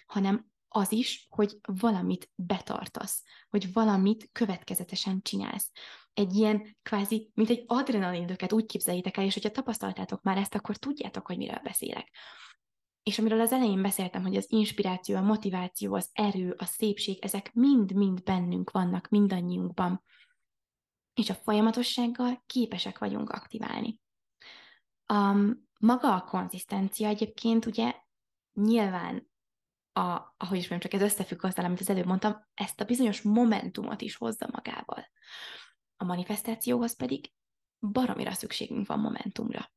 hanem 0.06 0.46
az 0.68 0.92
is, 0.92 1.26
hogy 1.30 1.56
valamit 1.80 2.30
betartasz, 2.34 3.22
hogy 3.48 3.72
valamit 3.72 4.28
következetesen 4.32 5.22
csinálsz. 5.22 5.70
Egy 6.14 6.34
ilyen 6.34 6.76
kvázi, 6.82 7.30
mint 7.34 7.50
egy 7.50 7.64
adrenalindöket 7.66 8.52
úgy 8.52 8.66
képzeljétek 8.66 9.16
el, 9.16 9.24
és 9.24 9.34
hogyha 9.34 9.50
tapasztaltátok 9.50 10.22
már 10.22 10.36
ezt, 10.36 10.54
akkor 10.54 10.76
tudjátok, 10.76 11.26
hogy 11.26 11.36
miről 11.36 11.60
beszélek. 11.62 12.10
És 13.06 13.18
amiről 13.18 13.40
az 13.40 13.52
elején 13.52 13.82
beszéltem, 13.82 14.22
hogy 14.22 14.36
az 14.36 14.46
inspiráció, 14.48 15.16
a 15.16 15.20
motiváció, 15.20 15.94
az 15.94 16.08
erő, 16.12 16.54
a 16.58 16.64
szépség, 16.64 17.24
ezek 17.24 17.54
mind-mind 17.54 18.22
bennünk 18.22 18.70
vannak, 18.70 19.08
mindannyiunkban. 19.08 20.02
és 21.14 21.30
a 21.30 21.34
folyamatossággal 21.34 22.42
képesek 22.46 22.98
vagyunk 22.98 23.30
aktiválni. 23.30 24.00
Um, 25.12 25.68
maga 25.78 26.14
a 26.14 26.24
konzisztencia 26.24 27.08
egyébként 27.08 27.66
ugye 27.66 27.94
nyilván, 28.52 29.30
a, 29.92 30.34
ahogy 30.36 30.58
is 30.58 30.68
mondjam, 30.68 30.80
csak 30.80 30.92
ez 30.92 31.00
összefügg 31.00 31.44
azzal, 31.44 31.64
amit 31.64 31.80
az 31.80 31.90
előbb 31.90 32.06
mondtam, 32.06 32.46
ezt 32.54 32.80
a 32.80 32.84
bizonyos 32.84 33.22
momentumot 33.22 34.00
is 34.00 34.16
hozza 34.16 34.48
magával. 34.52 35.08
A 35.96 36.04
manifestációhoz 36.04 36.96
pedig 36.96 37.32
baromira 37.78 38.32
szükségünk 38.32 38.86
van 38.86 38.98
momentumra. 38.98 39.70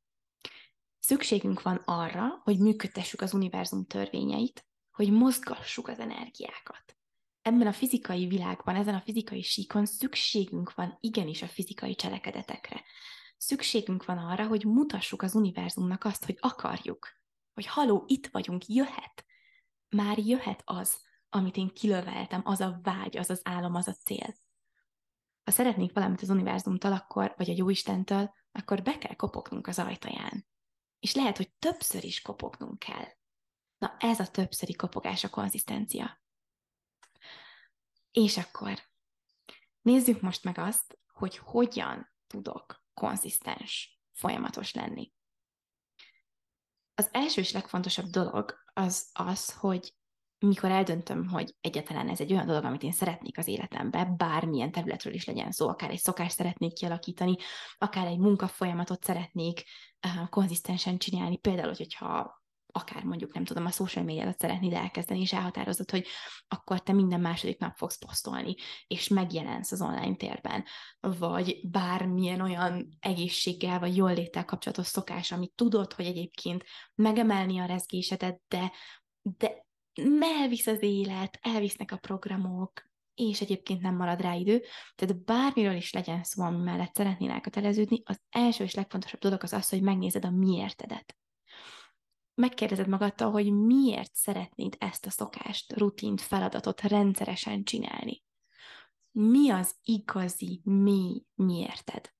Szükségünk 1.00 1.62
van 1.62 1.82
arra, 1.86 2.41
hogy 2.44 2.60
működtessük 2.60 3.22
az 3.22 3.34
univerzum 3.34 3.86
törvényeit, 3.86 4.65
hogy 4.91 5.12
mozgassuk 5.12 5.88
az 5.88 6.00
energiákat. 6.00 6.98
Ebben 7.41 7.68
a 7.68 7.74
fizikai 7.74 8.27
világban, 8.27 8.75
ezen 8.75 8.96
a 8.96 9.01
fizikai 9.01 9.41
síkon 9.41 9.86
szükségünk 9.86 10.74
van 10.74 10.98
igenis 11.00 11.41
a 11.41 11.48
fizikai 11.48 11.96
cselekedetekre. 11.96 12.84
Szükségünk 13.38 14.06
van 14.06 14.18
arra, 14.18 14.48
hogy 14.48 14.65
mutassuk 14.65 15.22
az 15.22 15.36
univerzumnak 15.36 16.03
azt, 16.03 16.25
hogy 16.25 16.38
akarjuk, 16.39 17.08
hogy 17.53 17.65
haló, 17.65 18.03
itt 18.08 18.27
vagyunk, 18.27 18.68
jöhet. 18.68 19.25
Már 19.89 20.18
jöhet 20.18 20.62
az, 20.65 20.98
amit 21.29 21.58
én 21.58 21.74
kilöveltem, 21.74 22.41
az 22.44 22.60
a 22.60 22.79
vágy, 22.84 23.18
az 23.18 23.29
az 23.29 23.41
álom, 23.44 23.75
az 23.75 23.88
a 23.88 23.94
cél. 23.94 24.36
Ha 25.44 25.51
szeretnék 25.51 25.94
valamit 25.94 26.22
az 26.22 26.29
univerzumtól, 26.29 26.91
akkor, 26.91 27.34
vagy 27.38 27.50
a 27.50 27.53
Jóistentől, 27.58 28.34
akkor 28.51 28.82
be 28.82 28.98
kell 28.98 29.15
kopognunk 29.15 29.68
az 29.68 29.79
ajtaján. 29.79 30.48
És 31.00 31.13
lehet, 31.13 31.38
hogy 31.38 31.51
többször 31.51 32.03
is 32.03 32.22
kopognunk 32.22 32.79
kell. 32.79 33.08
Na, 33.77 33.96
ez 34.00 34.20
a 34.20 34.32
többszöri 34.32 34.74
kopogás 34.74 35.24
a 35.24 35.29
konzisztencia. 35.29 36.22
És 38.12 38.38
akkor 38.38 38.89
nézzük 39.82 40.22
most 40.22 40.44
meg 40.44 40.58
azt, 40.58 41.00
hogy 41.13 41.38
hogyan 41.38 42.13
tudok 42.27 42.84
konzisztens, 42.94 44.01
folyamatos 44.12 44.74
lenni. 44.74 45.13
Az 46.94 47.10
első 47.12 47.41
és 47.41 47.51
legfontosabb 47.51 48.06
dolog 48.06 48.63
az 48.74 49.10
az, 49.13 49.53
hogy 49.53 49.99
mikor 50.39 50.72
eldöntöm, 50.72 51.27
hogy 51.27 51.55
egyáltalán 51.62 52.10
ez 52.10 52.19
egy 52.19 52.34
olyan 52.34 52.46
dolog, 52.46 52.63
amit 52.63 52.84
én 52.84 52.91
szeretnék 52.91 53.38
az 53.38 53.48
életembe, 53.48 54.05
bármilyen 54.17 54.72
területről 54.72 55.13
is 55.13 55.25
legyen 55.25 55.51
szó, 55.51 55.67
akár 55.67 55.89
egy 55.89 56.00
szokást 56.00 56.36
szeretnék 56.36 56.74
kialakítani, 56.74 57.36
akár 57.77 58.08
egy 58.08 58.17
munkafolyamatot 58.17 59.03
szeretnék 59.03 59.63
uh, 60.08 60.29
konzisztensen 60.29 60.98
csinálni, 60.98 61.38
például, 61.38 61.74
hogyha 61.77 62.38
akár 62.72 63.03
mondjuk, 63.03 63.34
nem 63.34 63.43
tudom, 63.43 63.65
a 63.65 63.72
social 63.72 64.05
médiát 64.05 64.39
szeretnéd 64.39 64.74
elkezdeni, 64.74 65.22
és 65.22 65.34
elhatározod, 65.34 65.91
hogy 65.91 66.05
akkor 66.48 66.81
te 66.81 66.93
minden 66.93 67.19
második 67.19 67.60
nap 67.60 67.75
fogsz 67.75 67.98
posztolni, 67.98 68.55
és 68.88 69.08
megjelensz 69.08 69.72
az 69.72 69.81
online 69.81 70.15
térben, 70.15 70.63
vagy 71.00 71.60
bármilyen 71.63 72.41
olyan 72.41 72.88
egészséggel, 73.00 73.79
vagy 73.79 73.96
jól 73.96 74.13
léttel 74.13 74.46
kapcsolatos 74.46 74.88
szokás, 74.88 75.31
amit 75.31 75.51
tudod, 75.55 75.93
hogy 75.93 76.05
egyébként 76.05 76.63
megemelni 76.96 77.60
a 77.60 77.65
rezgésedet, 77.65 78.41
de, 78.48 78.72
de 79.22 79.67
elvisz 80.19 80.67
az 80.67 80.81
élet, 80.81 81.39
elvisznek 81.41 81.91
a 81.91 81.98
programok, 81.98 82.88
és 83.15 83.41
egyébként 83.41 83.81
nem 83.81 83.96
marad 83.96 84.22
rá 84.22 84.34
idő. 84.34 84.63
Tehát 84.96 85.24
bármiről 85.24 85.75
is 85.75 85.93
legyen 85.93 86.24
szó, 86.24 86.43
ami 86.43 86.63
mellett 86.63 86.96
szeretnél 86.96 87.31
elköteleződni, 87.31 88.01
az 88.05 88.22
első 88.29 88.63
és 88.63 88.74
legfontosabb 88.74 89.19
dolog 89.19 89.43
az 89.43 89.53
az, 89.53 89.69
hogy 89.69 89.81
megnézed 89.81 90.25
a 90.25 90.29
miértedet 90.29 91.19
megkérdezed 92.39 92.88
magadtól, 92.88 93.31
hogy 93.31 93.53
miért 93.53 94.15
szeretnéd 94.15 94.75
ezt 94.79 95.05
a 95.05 95.10
szokást, 95.10 95.74
rutint, 95.74 96.22
feladatot 96.22 96.81
rendszeresen 96.81 97.63
csinálni. 97.63 98.24
Mi 99.12 99.50
az 99.50 99.75
igazi, 99.84 100.62
mi 100.63 101.24
miérted? 101.36 102.13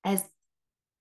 Ez, 0.00 0.24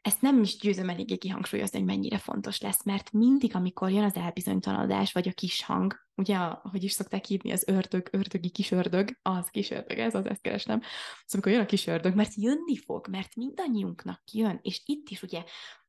ezt 0.04 0.22
nem 0.22 0.42
is 0.42 0.58
győzöm 0.58 0.90
eléggé 0.90 1.18
kihangsúlyozni, 1.18 1.78
hogy 1.78 1.88
mennyire 1.88 2.18
fontos 2.18 2.62
lesz, 2.62 2.84
mert 2.84 3.12
mindig, 3.12 3.56
amikor 3.56 3.92
jön 3.92 4.04
az 4.04 4.16
elbizonytalanodás, 4.16 5.12
vagy 5.12 5.28
a 5.28 5.32
kis 5.32 5.64
hang, 5.64 5.96
ugye, 6.16 6.36
ahogy 6.38 6.84
is 6.84 6.92
szokták 6.92 7.26
hívni, 7.26 7.52
az 7.52 7.64
ördög, 7.68 8.08
ördögi 8.12 8.50
kis 8.50 8.72
ördög, 8.72 9.18
az 9.22 9.48
kis 9.50 9.72
ördög, 9.72 9.98
ez 9.98 10.16
az, 10.16 10.26
ezt 10.26 10.42
keresnem. 10.42 10.82
Szóval 10.82 11.26
amikor 11.32 11.52
jön 11.52 11.62
a 11.62 11.66
kis 11.66 11.88
ördög, 11.88 12.16
mert 12.16 12.36
jönni 12.36 12.78
fog, 12.78 13.08
mert 13.08 13.36
mindannyiunknak 13.36 14.22
jön, 14.32 14.60
és 14.62 14.82
itt 14.86 15.10
is 15.10 15.24
ugye 15.24 15.44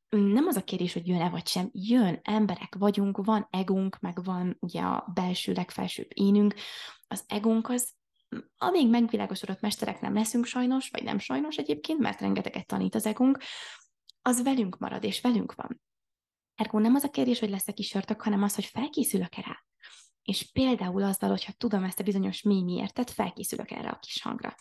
nem 0.08 0.46
az 0.46 0.56
a 0.56 0.64
kérdés, 0.64 0.92
hogy 0.92 1.08
jön-e 1.08 1.28
vagy 1.28 1.46
sem, 1.46 1.70
jön, 1.72 2.20
emberek 2.22 2.74
vagyunk, 2.78 3.24
van 3.24 3.48
egónk, 3.50 4.00
meg 4.00 4.24
van 4.24 4.56
ugye 4.60 4.80
a 4.80 5.10
belső 5.14 5.52
legfelsőbb 5.52 6.08
énünk. 6.08 6.54
Az 7.08 7.24
egónk 7.26 7.68
az, 7.68 7.92
amíg 8.56 8.90
megvilágosodott 8.90 9.60
mesterek 9.60 10.00
nem 10.00 10.14
leszünk 10.14 10.44
sajnos, 10.44 10.88
vagy 10.88 11.02
nem 11.02 11.18
sajnos 11.18 11.56
egyébként, 11.56 11.98
mert 11.98 12.20
rengeteget 12.20 12.66
tanít 12.66 12.94
az 12.94 13.06
egónk, 13.06 13.38
az 14.26 14.42
velünk 14.42 14.78
marad, 14.78 15.04
és 15.04 15.20
velünk 15.20 15.54
van. 15.54 15.82
Ergo 16.54 16.78
nem 16.78 16.94
az 16.94 17.04
a 17.04 17.10
kérdés, 17.10 17.38
hogy 17.38 17.50
lesz-e 17.50 17.72
kísértök, 17.72 18.22
hanem 18.22 18.42
az, 18.42 18.54
hogy 18.54 18.64
felkészülök-e 18.64 19.40
rá. 19.40 19.64
És 20.22 20.52
például 20.52 21.02
azzal, 21.02 21.30
hogyha 21.30 21.52
tudom 21.52 21.84
ezt 21.84 22.00
a 22.00 22.04
bizonyos 22.04 22.42
mély 22.42 22.62
miértet, 22.62 23.10
felkészülök 23.10 23.70
erre 23.70 23.88
a 23.88 23.98
kis 23.98 24.22
hangra. 24.22 24.54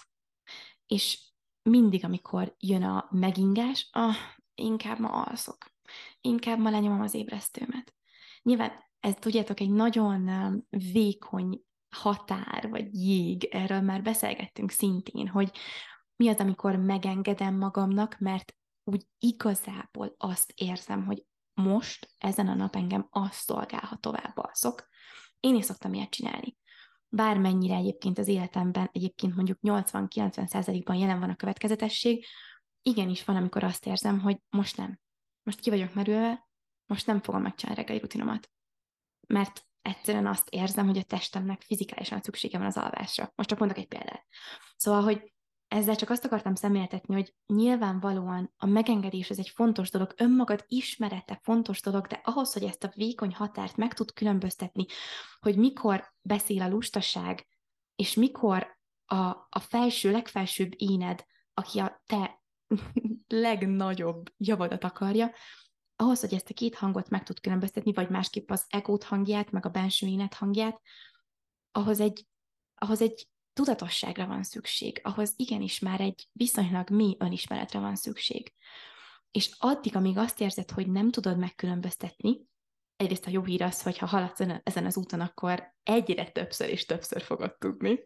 És 0.88 1.32
mindig, 1.62 2.03
amikor 2.03 2.55
jön 2.60 2.84
a 2.84 3.08
megingás, 3.12 3.89
ah, 3.91 4.15
inkább 4.55 5.00
ma 5.00 5.10
alszok, 5.10 5.58
inkább 6.22 6.60
ma 6.60 6.70
lenyomom 6.70 7.01
az 7.01 7.13
ébresztőmet. 7.13 7.93
Nyilván 8.41 8.72
ez, 9.00 9.13
tudjátok, 9.20 9.60
egy 9.60 9.72
nagyon 9.72 10.27
um, 10.27 10.67
vékony 10.70 11.63
határ, 11.96 12.70
vagy 12.70 12.93
jég, 12.93 13.43
erről 13.43 13.82
már 13.82 14.01
beszélgettünk 14.01 14.72
szintén, 14.72 15.27
hogy 15.27 15.51
mi 16.15 16.27
az, 16.29 16.38
amikor 16.38 16.75
megengedem 16.75 17.58
magamnak, 17.58 18.20
mert 18.20 18.55
úgy 18.84 19.08
igazából 19.20 20.16
azt 20.18 20.54
érzem, 20.56 21.06
hogy 21.06 21.25
most, 21.54 22.10
ezen 22.18 22.48
a 22.48 22.54
nap 22.54 22.75
engem 22.75 23.08
azt 23.10 23.44
szolgál, 23.44 23.86
ha 23.86 23.96
tovább 23.96 24.38
alszok. 24.38 24.88
Én 25.40 25.56
is 25.56 25.66
szoktam 25.66 25.94
ilyet 25.94 26.10
csinálni. 26.10 26.58
Bármennyire 27.08 27.75
egyébként 27.75 28.18
az 28.18 28.28
életemben, 28.28 28.90
egyébként 28.92 29.36
mondjuk 29.36 29.58
80-90%-ban 29.62 30.96
jelen 30.96 31.20
van 31.20 31.30
a 31.30 31.36
következetesség, 31.36 32.25
igenis 32.82 33.24
van, 33.24 33.36
amikor 33.36 33.63
azt 33.63 33.86
érzem, 33.86 34.20
hogy 34.20 34.42
most 34.50 34.78
nem. 34.78 35.00
Most 35.44 35.60
ki 35.60 35.70
vagyok 35.70 35.94
merülve, 35.94 36.48
most 36.86 37.06
nem 37.06 37.22
fogom 37.22 37.42
megcsinálni 37.42 37.82
reggeli 37.82 38.00
rutinomat. 38.00 38.52
Mert 39.28 39.66
egyszerűen 39.82 40.28
azt 40.28 40.50
érzem, 40.50 40.86
hogy 40.86 40.98
a 40.98 41.04
testemnek 41.04 41.62
fizikálisan 41.62 42.22
szüksége 42.22 42.58
van 42.58 42.68
az 42.68 42.78
alvásra. 42.78 43.32
Most 43.36 43.50
csak 43.50 43.60
mondok 43.60 43.78
egy 43.78 43.88
példát. 43.88 44.28
Szóval, 44.75 45.02
hogy 45.02 45.33
ezzel 45.74 45.96
csak 45.96 46.10
azt 46.10 46.25
akartam 46.25 46.56
szemléltetni, 46.56 47.13
hogy 47.13 47.36
nyilvánvalóan 47.46 48.53
a 48.58 48.65
megengedés 48.65 49.30
ez 49.30 49.38
egy 49.38 49.50
fontos 49.50 49.89
dolog, 49.89 50.13
önmagad 50.18 50.63
ismerete 50.68 51.39
fontos 51.44 51.82
dolog, 51.82 52.08
de 52.08 52.22
ahhoz, 52.24 52.53
hogy 52.53 52.63
ezt 52.63 52.84
a 52.84 52.92
vékony 52.96 53.34
határt 53.34 53.77
meg 53.77 53.94
tud 53.94 54.13
különböztetni, 54.13 54.86
hogy 55.39 55.58
mikor 55.58 56.13
beszél 56.22 56.62
a 56.62 56.70
lustaság, 56.70 57.48
és 57.96 58.13
mikor 58.13 58.77
a, 59.06 59.15
a 59.50 59.60
felső, 59.60 60.12
legfelsőbb 60.12 60.72
éned, 60.75 61.25
aki 61.53 61.80
a 61.80 62.01
te 62.06 62.42
legnagyobb 63.27 64.34
javadat 64.38 64.84
akarja, 64.84 65.32
ahhoz, 65.96 66.20
hogy 66.20 66.34
ezt 66.34 66.50
a 66.50 66.53
két 66.53 66.75
hangot 66.75 67.10
meg 67.10 67.24
tud 67.24 67.39
különböztetni, 67.39 67.94
vagy 67.94 68.10
másképp 68.10 68.51
az 68.51 68.65
egót 68.68 69.03
hangját, 69.03 69.51
meg 69.51 69.65
a 69.65 69.70
benső 69.70 70.08
énet 70.08 70.34
hangját, 70.34 70.82
ahhoz 71.72 72.00
egy, 72.00 72.27
ahhoz 72.75 73.01
egy 73.01 73.27
tudatosságra 73.53 74.27
van 74.27 74.43
szükség, 74.43 75.00
ahhoz 75.03 75.33
igenis 75.36 75.79
már 75.79 76.01
egy 76.01 76.27
viszonylag 76.31 76.89
mély 76.89 77.15
önismeretre 77.19 77.79
van 77.79 77.95
szükség. 77.95 78.53
És 79.31 79.55
addig, 79.57 79.95
amíg 79.95 80.17
azt 80.17 80.41
érzed, 80.41 80.72
hogy 80.72 80.91
nem 80.91 81.12
tudod 81.12 81.38
megkülönböztetni, 81.38 82.48
egyrészt 82.95 83.27
a 83.27 83.29
jó 83.29 83.43
hír 83.43 83.62
az, 83.62 83.81
hogy 83.81 83.98
ha 83.98 84.05
haladsz 84.05 84.39
ezen 84.63 84.86
az 84.86 84.98
úton, 84.98 85.19
akkor 85.19 85.74
egyre 85.83 86.29
többször 86.29 86.69
és 86.69 86.86
többször 86.86 87.22
fogod 87.22 87.57
tudni. 87.57 88.00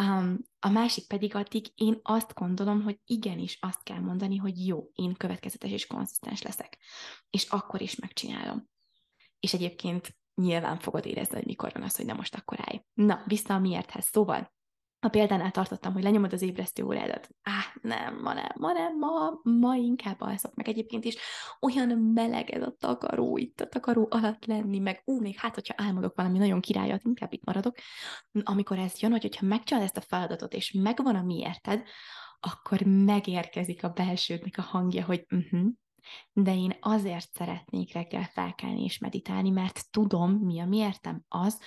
Um, 0.00 0.38
a 0.58 0.68
másik 0.68 1.06
pedig 1.06 1.34
addig 1.34 1.66
én 1.74 2.00
azt 2.02 2.34
gondolom, 2.34 2.82
hogy 2.82 3.00
igenis 3.04 3.58
azt 3.60 3.82
kell 3.82 3.98
mondani, 3.98 4.36
hogy 4.36 4.66
jó, 4.66 4.90
én 4.94 5.14
következetes 5.14 5.70
és 5.70 5.86
konzisztens 5.86 6.42
leszek. 6.42 6.78
És 7.30 7.44
akkor 7.44 7.80
is 7.80 7.94
megcsinálom. 7.94 8.68
És 9.40 9.54
egyébként 9.54 10.16
nyilván 10.42 10.78
fogod 10.78 11.06
érezni, 11.06 11.34
hogy 11.34 11.46
mikor 11.46 11.72
van 11.72 11.82
az, 11.82 11.96
hogy 11.96 12.06
nem 12.06 12.16
most 12.16 12.34
akkor 12.34 12.58
állj. 12.60 12.82
Na, 12.94 13.22
vissza 13.26 13.54
a 13.54 13.58
miérthez. 13.58 14.04
Szóval 14.04 14.54
a 15.00 15.08
példánál 15.08 15.50
tartottam, 15.50 15.92
hogy 15.92 16.02
lenyomod 16.02 16.32
az 16.32 16.42
ébresztő 16.42 16.84
órádat. 16.84 17.28
Á, 17.42 17.60
nem, 17.82 18.20
ma 18.22 18.32
nem, 18.32 18.52
ma 18.54 18.72
nem, 18.72 18.98
ma, 18.98 19.40
ma 19.42 19.74
inkább 19.74 20.20
alszok 20.20 20.54
meg 20.54 20.68
egyébként 20.68 21.04
is. 21.04 21.16
Olyan 21.60 21.98
meleg 21.98 22.50
ez 22.50 22.62
a 22.62 22.74
takaró, 22.78 23.36
itt 23.36 23.60
a 23.60 23.68
takaró 23.68 24.06
alatt 24.10 24.44
lenni, 24.44 24.78
meg 24.78 25.02
ú, 25.04 25.20
még 25.20 25.38
hát, 25.38 25.54
hogyha 25.54 25.74
álmodok 25.76 26.16
valami 26.16 26.38
nagyon 26.38 26.60
királyat, 26.60 27.04
inkább 27.04 27.32
itt 27.32 27.44
maradok. 27.44 27.76
Amikor 28.42 28.78
ez 28.78 29.00
jön, 29.00 29.10
hogy 29.10 29.22
hogyha 29.22 29.46
megcsinálod 29.46 29.88
ezt 29.88 30.04
a 30.04 30.08
feladatot, 30.08 30.54
és 30.54 30.72
megvan 30.72 31.14
a 31.14 31.22
miérted, 31.22 31.82
akkor 32.40 32.80
megérkezik 32.80 33.84
a 33.84 33.88
belsődnek 33.88 34.58
a 34.58 34.62
hangja, 34.62 35.04
hogy 35.04 35.26
uh-huh, 35.30 35.68
de 36.32 36.54
én 36.54 36.76
azért 36.80 37.32
szeretnék 37.32 37.92
reggel 37.92 38.24
felkelni 38.24 38.84
és 38.84 38.98
meditálni, 38.98 39.50
mert 39.50 39.90
tudom, 39.90 40.32
mi 40.32 40.60
a 40.60 40.66
miértem 40.66 41.24
az, 41.28 41.60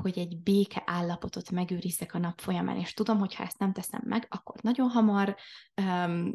hogy 0.00 0.18
egy 0.18 0.42
béke 0.42 0.82
állapotot 0.86 1.50
megőrizzek 1.50 2.14
a 2.14 2.18
nap 2.18 2.40
folyamán, 2.40 2.76
és 2.76 2.94
tudom, 2.94 3.18
hogy 3.18 3.34
ha 3.34 3.42
ezt 3.42 3.58
nem 3.58 3.72
teszem 3.72 4.00
meg, 4.04 4.26
akkor 4.30 4.54
nagyon 4.62 4.88
hamar 4.88 5.36
um, 5.82 6.32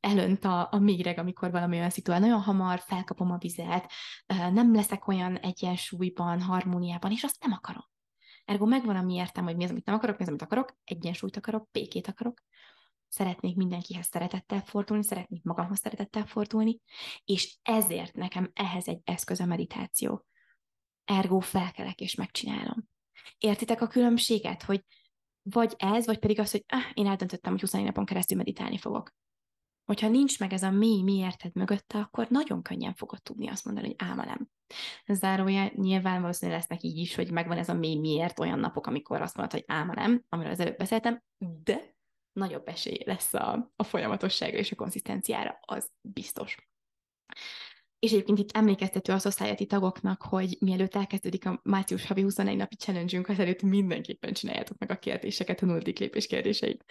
elönt 0.00 0.44
a, 0.44 0.68
a 0.70 0.78
méreg, 0.78 1.18
amikor 1.18 1.50
valami 1.50 1.76
olyan 1.76 1.90
szituál, 1.90 2.20
nagyon 2.20 2.40
hamar 2.40 2.78
felkapom 2.78 3.30
a 3.30 3.38
vizet, 3.38 3.90
nem 4.26 4.74
leszek 4.74 5.08
olyan 5.08 5.36
egyensúlyban, 5.36 6.42
harmóniában, 6.42 7.10
és 7.10 7.22
azt 7.22 7.42
nem 7.42 7.52
akarom. 7.52 7.84
Ergo 8.44 8.66
megvan 8.66 8.96
a 8.96 9.02
mi 9.02 9.14
értem, 9.14 9.44
hogy 9.44 9.56
mi 9.56 9.64
az, 9.64 9.70
amit 9.70 9.84
nem 9.84 9.94
akarok, 9.94 10.16
mi 10.16 10.22
az, 10.22 10.28
amit 10.28 10.42
akarok, 10.42 10.76
egyensúlyt 10.84 11.36
akarok, 11.36 11.70
békét 11.70 12.08
akarok, 12.08 12.42
szeretnék 13.08 13.56
mindenkihez 13.56 14.06
szeretettel 14.06 14.60
fordulni, 14.60 15.02
szeretnék 15.04 15.42
magamhoz 15.42 15.78
szeretettel 15.78 16.26
fordulni, 16.26 16.80
és 17.24 17.56
ezért 17.62 18.14
nekem 18.14 18.50
ehhez 18.54 18.88
egy 18.88 19.00
eszköz 19.04 19.40
a 19.40 19.46
meditáció. 19.46 20.24
Ergo 21.04 21.40
felkelek 21.40 22.00
és 22.00 22.14
megcsinálom. 22.14 22.88
Értitek 23.38 23.80
a 23.80 23.86
különbséget, 23.86 24.62
hogy 24.62 24.84
vagy 25.42 25.74
ez, 25.76 26.06
vagy 26.06 26.18
pedig 26.18 26.38
az, 26.38 26.50
hogy 26.50 26.64
ah, 26.68 26.82
én 26.94 27.06
eldöntöttem, 27.06 27.52
hogy 27.52 27.60
20 27.60 27.72
napon 27.72 28.04
keresztül 28.04 28.36
meditálni 28.36 28.78
fogok. 28.78 29.14
Hogyha 29.84 30.08
nincs 30.08 30.38
meg 30.38 30.52
ez 30.52 30.62
a 30.62 30.70
mély 30.70 31.02
miérted 31.02 31.54
mögötte, 31.54 31.98
akkor 31.98 32.26
nagyon 32.30 32.62
könnyen 32.62 32.94
fogod 32.94 33.22
tudni 33.22 33.48
azt 33.48 33.64
mondani, 33.64 33.86
hogy 33.86 34.08
álma 34.08 34.24
nem. 34.24 34.48
Zárója, 35.06 35.70
nyilván 35.74 36.20
valószínűleg 36.20 36.60
lesznek 36.60 36.82
így 36.82 36.96
is, 36.96 37.14
hogy 37.14 37.30
megvan 37.30 37.58
ez 37.58 37.68
a 37.68 37.74
mély 37.74 37.98
miért 37.98 38.38
olyan 38.38 38.58
napok, 38.58 38.86
amikor 38.86 39.22
azt 39.22 39.36
mondod, 39.36 39.54
hogy 39.54 39.64
álma 39.66 39.94
nem, 39.94 40.24
amiről 40.28 40.52
az 40.52 40.60
előbb 40.60 40.76
beszéltem, 40.76 41.22
de 41.64 41.96
nagyobb 42.32 42.68
esély 42.68 43.02
lesz 43.04 43.34
a, 43.34 43.72
a 43.76 43.82
folyamatosságra 43.82 44.58
és 44.58 44.72
a 44.72 44.76
konszisztenciára, 44.76 45.58
az 45.60 45.90
biztos. 46.00 46.68
És 47.98 48.12
egyébként 48.12 48.38
itt 48.38 48.52
emlékeztető 48.52 49.12
a 49.12 49.18
Society 49.18 49.66
tagoknak, 49.66 50.22
hogy 50.22 50.56
mielőtt 50.60 50.94
elkezdődik 50.94 51.46
a 51.46 51.60
március 51.62 52.06
havi 52.06 52.22
21 52.22 52.56
napi 52.56 52.76
challenge-ünk, 52.76 53.28
előtt 53.28 53.62
mindenképpen 53.62 54.32
csináljátok 54.32 54.78
meg 54.78 54.90
a 54.90 54.98
kérdéseket, 54.98 55.62
a 55.62 55.66
nulladik 55.66 55.98
lépés 55.98 56.26
kérdéseit. 56.26 56.84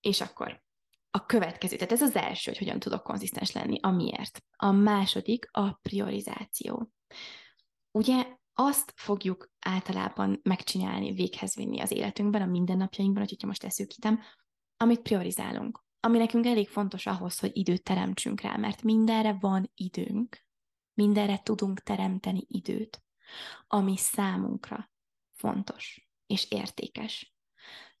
És 0.00 0.20
akkor 0.20 0.62
a 1.10 1.26
következő, 1.26 1.76
tehát 1.76 1.92
ez 1.92 2.02
az 2.02 2.16
első, 2.16 2.50
hogy 2.50 2.58
hogyan 2.58 2.78
tudok 2.78 3.02
konzisztens 3.02 3.52
lenni, 3.52 3.78
a 3.82 3.90
miért. 3.90 4.42
A 4.56 4.70
második 4.70 5.48
a 5.50 5.72
priorizáció. 5.72 6.92
Ugye 7.90 8.26
azt 8.52 8.92
fogjuk 8.96 9.50
általában 9.58 10.40
megcsinálni, 10.42 11.12
véghez 11.12 11.54
vinni 11.54 11.80
az 11.80 11.90
életünkben, 11.90 12.42
a 12.42 12.46
mindennapjainkban, 12.46 13.22
hogyha 13.28 13.46
most 13.46 13.62
leszűkítem, 13.62 14.20
amit 14.82 15.02
priorizálunk. 15.02 15.84
Ami 16.00 16.18
nekünk 16.18 16.46
elég 16.46 16.68
fontos 16.68 17.06
ahhoz, 17.06 17.38
hogy 17.38 17.50
időt 17.56 17.82
teremtsünk 17.82 18.40
rá, 18.40 18.56
mert 18.56 18.82
mindenre 18.82 19.36
van 19.40 19.70
időnk, 19.74 20.44
mindenre 20.94 21.40
tudunk 21.42 21.80
teremteni 21.80 22.44
időt, 22.48 23.02
ami 23.66 23.96
számunkra 23.96 24.90
fontos 25.32 26.10
és 26.26 26.50
értékes. 26.50 27.34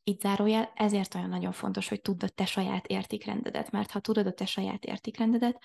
Itt 0.02 0.20
zárójel, 0.20 0.72
ezért 0.74 1.14
olyan 1.14 1.28
nagyon 1.28 1.52
fontos, 1.52 1.88
hogy 1.88 2.00
tudd 2.00 2.24
a 2.24 2.28
te 2.28 2.44
saját 2.44 2.86
értékrendedet, 2.86 3.70
mert 3.70 3.90
ha 3.90 4.00
tudod 4.00 4.26
a 4.26 4.32
te 4.32 4.46
saját 4.46 4.84
értékrendedet, 4.84 5.62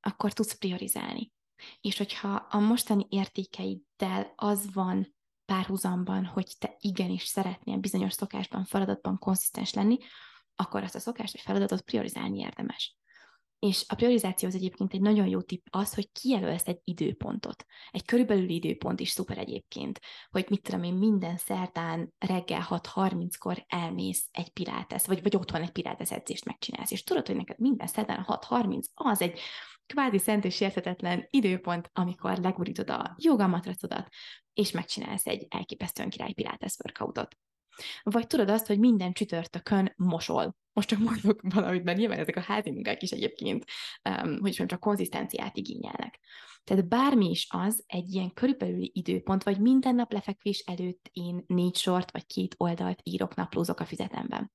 akkor 0.00 0.32
tudsz 0.32 0.58
priorizálni. 0.58 1.32
És 1.80 1.98
hogyha 1.98 2.28
a 2.50 2.58
mostani 2.58 3.06
értékeiddel 3.08 4.32
az 4.36 4.72
van 4.72 5.14
párhuzamban, 5.44 6.24
hogy 6.24 6.52
te 6.58 6.76
igenis 6.78 7.24
szeretnél 7.24 7.76
bizonyos 7.76 8.12
szokásban, 8.12 8.64
feladatban 8.64 9.18
konszisztens 9.18 9.72
lenni, 9.72 9.98
akkor 10.56 10.82
azt 10.82 10.94
a 10.94 10.98
szokást 10.98 11.32
vagy 11.32 11.42
feladatot 11.42 11.80
priorizálni 11.80 12.38
érdemes. 12.38 12.96
És 13.58 13.84
a 13.88 13.94
priorizáció 13.94 14.48
az 14.48 14.54
egyébként 14.54 14.92
egy 14.92 15.00
nagyon 15.00 15.26
jó 15.26 15.40
tipp 15.40 15.66
az, 15.70 15.94
hogy 15.94 16.12
kijelölsz 16.12 16.66
egy 16.66 16.80
időpontot. 16.84 17.64
Egy 17.90 18.04
körülbelül 18.04 18.48
időpont 18.48 19.00
is 19.00 19.08
szuper 19.08 19.38
egyébként, 19.38 20.00
hogy 20.30 20.46
mit 20.48 20.62
tudom 20.62 20.82
én, 20.82 20.94
minden 20.94 21.36
szerdán 21.36 22.14
reggel 22.18 22.66
6.30-kor 22.70 23.64
elmész 23.68 24.28
egy 24.30 24.48
pilátesz, 24.48 25.06
vagy, 25.06 25.22
vagy 25.22 25.36
otthon 25.36 25.62
egy 25.62 25.72
pilátesz 25.72 26.10
edzést 26.10 26.44
megcsinálsz, 26.44 26.90
és 26.90 27.02
tudod, 27.02 27.26
hogy 27.26 27.36
neked 27.36 27.58
minden 27.58 27.86
szerdán 27.86 28.24
6.30 28.28 28.82
az 28.94 29.20
egy 29.20 29.40
kvázi 29.86 30.18
szent 30.18 30.44
és 30.44 30.60
érthetetlen 30.60 31.26
időpont, 31.30 31.90
amikor 31.92 32.38
legurítod 32.38 32.90
a 32.90 33.14
jogamatracodat, 33.18 34.08
és 34.52 34.70
megcsinálsz 34.70 35.26
egy 35.26 35.46
elképesztően 35.48 36.10
király 36.10 36.32
pilátesz 36.32 36.78
workoutot. 36.84 37.36
Vagy 38.02 38.26
tudod 38.26 38.50
azt, 38.50 38.66
hogy 38.66 38.78
minden 38.78 39.12
csütörtökön 39.12 39.92
mosol. 39.96 40.56
Most 40.72 40.88
csak 40.88 40.98
mondok 40.98 41.40
valamit, 41.54 41.84
mert 41.84 41.98
nyilván 41.98 42.18
ezek 42.18 42.36
a 42.36 42.40
házi 42.40 42.70
munkák 42.70 43.02
is 43.02 43.10
egyébként, 43.10 43.64
um, 44.24 44.38
hogy 44.40 44.50
is 44.50 44.62
csak 44.66 44.80
konzisztenciát 44.80 45.56
igényelnek. 45.56 46.20
Tehát 46.64 46.88
bármi 46.88 47.30
is 47.30 47.46
az, 47.50 47.84
egy 47.86 48.12
ilyen 48.12 48.32
körülbelüli 48.32 48.90
időpont, 48.94 49.42
vagy 49.42 49.58
minden 49.58 49.94
nap 49.94 50.12
lefekvés 50.12 50.58
előtt 50.58 51.08
én 51.12 51.44
négy 51.46 51.76
sort 51.76 52.10
vagy 52.10 52.26
két 52.26 52.54
oldalt 52.58 53.00
írok, 53.02 53.34
naplózok 53.34 53.80
a 53.80 53.84
fizetemben. 53.84 54.52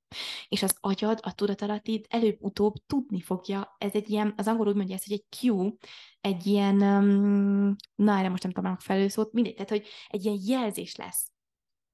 És 0.48 0.64
az 0.64 0.76
agyad, 0.80 1.20
a 1.22 1.34
tudatalattid 1.34 2.06
előbb-utóbb 2.10 2.74
tudni 2.88 3.22
fogja, 3.22 3.76
ez 3.78 3.94
egy 3.94 4.10
ilyen, 4.10 4.34
az 4.38 4.48
angol 4.48 4.68
úgy 4.68 4.76
mondja 4.76 4.96
ezt, 4.96 5.08
hogy 5.08 5.14
egy 5.14 5.40
cue, 5.40 5.74
egy 6.22 6.46
ilyen, 6.46 6.82
um, 6.82 7.76
na 7.96 8.18
erre 8.18 8.30
most 8.30 8.44
nem 8.44 8.52
tudom 8.52 8.72
a 8.72 8.80
felőszót, 8.80 9.34
mindegy, 9.34 9.54
tehát 9.54 9.70
hogy 9.70 9.88
egy 10.08 10.26
ilyen 10.26 10.40
jelzés 10.46 10.96
lesz 10.96 11.32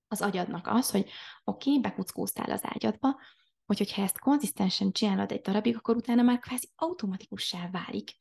az 0.07 0.21
agyadnak 0.21 0.67
az, 0.67 0.91
hogy 0.91 1.09
oké, 1.43 1.69
okay, 1.69 1.81
bekuckóztál 1.81 2.51
az 2.51 2.61
ágyadba, 2.63 3.19
hogy 3.65 3.77
hogyha 3.77 4.01
ezt 4.01 4.19
konzisztensen 4.19 4.91
csinálod 4.91 5.31
egy 5.31 5.41
darabig, 5.41 5.75
akkor 5.75 5.95
utána 5.95 6.21
már 6.21 6.39
kvázi 6.39 6.69
automatikussá 6.75 7.69
válik. 7.69 8.11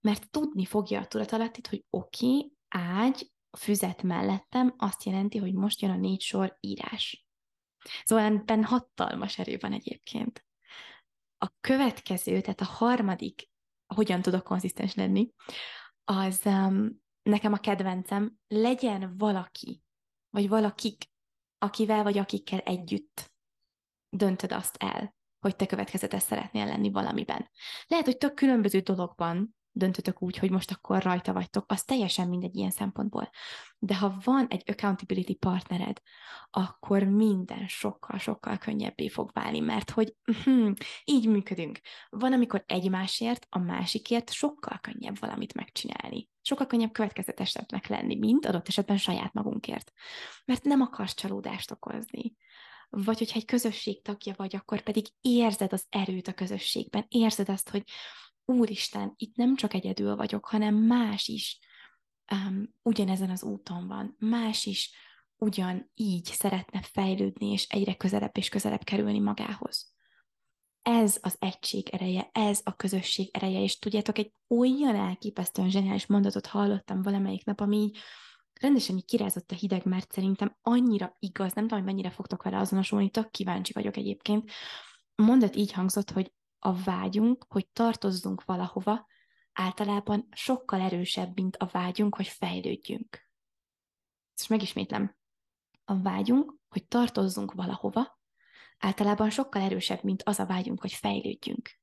Mert 0.00 0.30
tudni 0.30 0.64
fogja 0.64 1.00
a 1.00 1.06
tudat 1.06 1.66
hogy 1.66 1.84
oké, 1.90 2.26
okay, 2.26 2.52
ágy, 2.68 3.32
füzet 3.58 4.02
mellettem 4.02 4.74
azt 4.76 5.04
jelenti, 5.04 5.38
hogy 5.38 5.54
most 5.54 5.80
jön 5.80 5.90
a 5.90 5.96
négy 5.96 6.20
sor 6.20 6.56
írás. 6.60 7.26
Szóval 8.04 8.24
ebben 8.24 8.64
hatalmas 8.64 9.38
erő 9.38 9.56
van 9.60 9.72
egyébként. 9.72 10.44
A 11.38 11.52
következő, 11.60 12.40
tehát 12.40 12.60
a 12.60 12.64
harmadik, 12.64 13.48
hogyan 13.86 14.22
tudok 14.22 14.44
konzisztens 14.44 14.94
lenni, 14.94 15.30
az 16.04 16.40
um, 16.44 17.02
nekem 17.22 17.52
a 17.52 17.58
kedvencem, 17.58 18.38
legyen 18.48 19.16
valaki, 19.16 19.82
vagy 20.30 20.48
valakik, 20.48 21.04
akivel 21.58 22.02
vagy 22.02 22.18
akikkel 22.18 22.58
együtt 22.58 23.32
döntöd 24.16 24.52
azt 24.52 24.76
el, 24.76 25.14
hogy 25.38 25.56
te 25.56 25.66
következetes 25.66 26.22
szeretnél 26.22 26.66
lenni 26.66 26.90
valamiben. 26.90 27.50
Lehet, 27.86 28.04
hogy 28.04 28.16
tök 28.16 28.34
különböző 28.34 28.80
dologban 28.80 29.56
döntötök 29.72 30.22
úgy, 30.22 30.36
hogy 30.36 30.50
most 30.50 30.70
akkor 30.70 31.02
rajta 31.02 31.32
vagytok, 31.32 31.64
az 31.68 31.84
teljesen 31.84 32.28
mindegy 32.28 32.56
ilyen 32.56 32.70
szempontból. 32.70 33.30
De 33.78 33.96
ha 33.96 34.18
van 34.24 34.46
egy 34.48 34.62
accountability 34.70 35.34
partnered, 35.34 36.00
akkor 36.50 37.02
minden 37.02 37.68
sokkal-sokkal 37.68 38.58
könnyebbé 38.58 39.08
fog 39.08 39.30
válni, 39.32 39.60
mert 39.60 39.90
hogy 39.90 40.14
hm, 40.44 40.72
így 41.04 41.28
működünk. 41.28 41.80
Van, 42.08 42.32
amikor 42.32 42.64
egymásért, 42.66 43.46
a 43.50 43.58
másikért 43.58 44.32
sokkal 44.32 44.78
könnyebb 44.80 45.18
valamit 45.18 45.54
megcsinálni. 45.54 46.28
Sokkal 46.42 46.66
könnyebb 46.66 46.92
következetesebbnek 46.92 47.86
lenni, 47.86 48.16
mint 48.16 48.46
adott 48.46 48.68
esetben 48.68 48.96
saját 48.96 49.32
magunkért. 49.32 49.92
Mert 50.44 50.64
nem 50.64 50.80
akarsz 50.80 51.14
csalódást 51.14 51.70
okozni 51.70 52.34
vagy 52.90 53.18
hogyha 53.18 53.38
egy 53.38 53.44
közösség 53.44 54.02
tagja 54.02 54.34
vagy, 54.36 54.56
akkor 54.56 54.80
pedig 54.80 55.06
érzed 55.20 55.72
az 55.72 55.84
erőt 55.88 56.28
a 56.28 56.32
közösségben, 56.32 57.04
érzed 57.08 57.48
azt, 57.48 57.68
hogy 57.68 57.82
Úristen, 58.50 59.12
itt 59.16 59.36
nem 59.36 59.56
csak 59.56 59.74
egyedül 59.74 60.16
vagyok, 60.16 60.46
hanem 60.46 60.74
más 60.74 61.28
is 61.28 61.58
um, 62.32 62.74
ugyanezen 62.82 63.30
az 63.30 63.42
úton 63.42 63.86
van, 63.86 64.16
más 64.18 64.66
is 64.66 64.90
ugyan 65.36 65.90
így 65.94 66.24
szeretne 66.24 66.82
fejlődni, 66.82 67.46
és 67.52 67.66
egyre 67.66 67.94
közelebb 67.94 68.36
és 68.36 68.48
közelebb 68.48 68.84
kerülni 68.84 69.18
magához. 69.18 69.94
Ez 70.82 71.18
az 71.20 71.36
egység 71.38 71.88
ereje, 71.88 72.28
ez 72.32 72.60
a 72.64 72.76
közösség 72.76 73.28
ereje, 73.32 73.60
és 73.60 73.78
tudjátok, 73.78 74.18
egy 74.18 74.32
olyan 74.48 74.94
elképesztően 74.94 75.70
zseniális 75.70 76.06
mondatot 76.06 76.46
hallottam 76.46 77.02
valamelyik 77.02 77.44
nap, 77.44 77.60
ami 77.60 77.76
így 77.76 77.98
rendesen 78.60 78.96
így 78.96 79.04
kirázott 79.04 79.50
a 79.50 79.54
hideg, 79.54 79.84
mert 79.84 80.12
szerintem 80.12 80.56
annyira 80.62 81.16
igaz, 81.18 81.52
nem 81.52 81.64
tudom, 81.64 81.78
hogy 81.78 81.92
mennyire 81.92 82.10
fogtok 82.10 82.42
vele 82.42 82.58
azonosulni, 82.58 83.10
tök 83.10 83.30
kíváncsi 83.30 83.72
vagyok 83.72 83.96
egyébként. 83.96 84.50
A 85.14 85.22
mondat 85.22 85.56
így 85.56 85.72
hangzott, 85.72 86.10
hogy 86.10 86.32
a 86.62 86.82
vágyunk, 86.82 87.46
hogy 87.48 87.68
tartozzunk 87.68 88.44
valahova, 88.44 89.06
általában 89.52 90.28
sokkal 90.30 90.80
erősebb, 90.80 91.34
mint 91.34 91.56
a 91.56 91.66
vágyunk, 91.66 92.16
hogy 92.16 92.26
fejlődjünk. 92.26 93.28
És 94.34 94.46
megismétlem. 94.46 95.16
A 95.84 96.02
vágyunk, 96.02 96.54
hogy 96.68 96.86
tartozzunk 96.86 97.52
valahova, 97.52 98.18
általában 98.78 99.30
sokkal 99.30 99.62
erősebb, 99.62 100.02
mint 100.02 100.22
az 100.22 100.38
a 100.38 100.46
vágyunk, 100.46 100.80
hogy 100.80 100.92
fejlődjünk. 100.92 101.80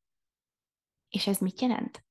És 1.10 1.28
ez 1.28 1.38
mit 1.38 1.62
jelent? 1.62 2.06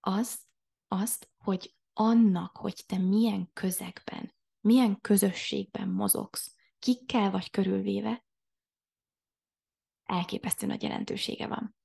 Az, 0.00 0.40
azt, 0.88 1.30
hogy 1.36 1.76
annak, 1.92 2.56
hogy 2.56 2.82
te 2.86 2.98
milyen 2.98 3.50
közegben, 3.52 4.34
milyen 4.60 5.00
közösségben 5.00 5.88
mozogsz, 5.88 6.56
kikkel 6.78 7.30
vagy 7.30 7.50
körülvéve, 7.50 8.24
elképesztő 10.04 10.66
nagy 10.66 10.82
jelentősége 10.82 11.46
van. 11.46 11.77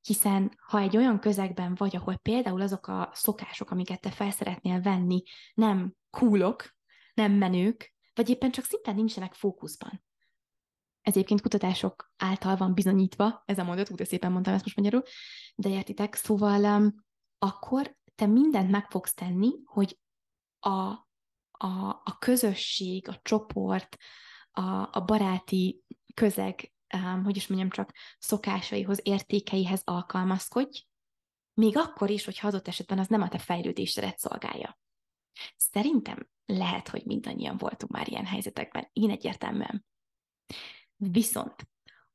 Hiszen 0.00 0.58
ha 0.66 0.78
egy 0.78 0.96
olyan 0.96 1.20
közegben 1.20 1.74
vagy, 1.74 1.96
ahol 1.96 2.16
például 2.16 2.60
azok 2.60 2.86
a 2.86 3.10
szokások, 3.12 3.70
amiket 3.70 4.00
te 4.00 4.10
fel 4.10 4.30
szeretnél 4.30 4.80
venni, 4.80 5.22
nem 5.54 5.94
coolok, 6.10 6.76
nem 7.14 7.32
menők, 7.32 7.94
vagy 8.14 8.28
éppen 8.28 8.50
csak 8.50 8.64
szinte 8.64 8.92
nincsenek 8.92 9.34
fókuszban. 9.34 10.02
Ez 11.00 11.16
egyébként 11.16 11.40
kutatások 11.40 12.12
által 12.16 12.56
van 12.56 12.74
bizonyítva, 12.74 13.42
ez 13.46 13.58
a 13.58 13.64
mondat, 13.64 13.90
úgy 13.90 14.06
szépen 14.06 14.32
mondtam 14.32 14.54
ezt 14.54 14.64
most 14.64 14.76
magyarul, 14.76 15.02
de 15.54 15.68
értitek, 15.68 16.14
szóval 16.14 16.80
um, 16.80 17.04
akkor 17.38 17.96
te 18.14 18.26
mindent 18.26 18.70
meg 18.70 18.90
fogsz 18.90 19.14
tenni, 19.14 19.50
hogy 19.64 19.98
a, 20.58 21.08
a, 21.50 22.00
a 22.04 22.16
közösség, 22.18 23.08
a 23.08 23.20
csoport, 23.22 23.96
a, 24.50 24.88
a 24.90 25.04
baráti 25.06 25.84
közeg, 26.14 26.72
um, 26.94 27.24
hogy 27.24 27.36
is 27.36 27.46
mondjam, 27.46 27.70
csak 27.70 27.92
szokásaihoz, 28.18 29.00
értékeihez 29.02 29.82
alkalmazkodj, 29.84 30.84
még 31.54 31.76
akkor 31.76 32.10
is, 32.10 32.24
hogy 32.24 32.38
adott 32.42 32.68
esetben 32.68 32.98
az 32.98 33.06
nem 33.06 33.22
a 33.22 33.28
te 33.28 33.38
fejlődésedet 33.38 34.18
szolgálja. 34.18 34.78
Szerintem 35.56 36.28
lehet, 36.46 36.88
hogy 36.88 37.04
mindannyian 37.04 37.56
voltunk 37.56 37.92
már 37.92 38.08
ilyen 38.08 38.26
helyzetekben. 38.26 38.88
Én 38.92 39.10
egyértelműen. 39.10 39.84
Viszont, 40.96 41.69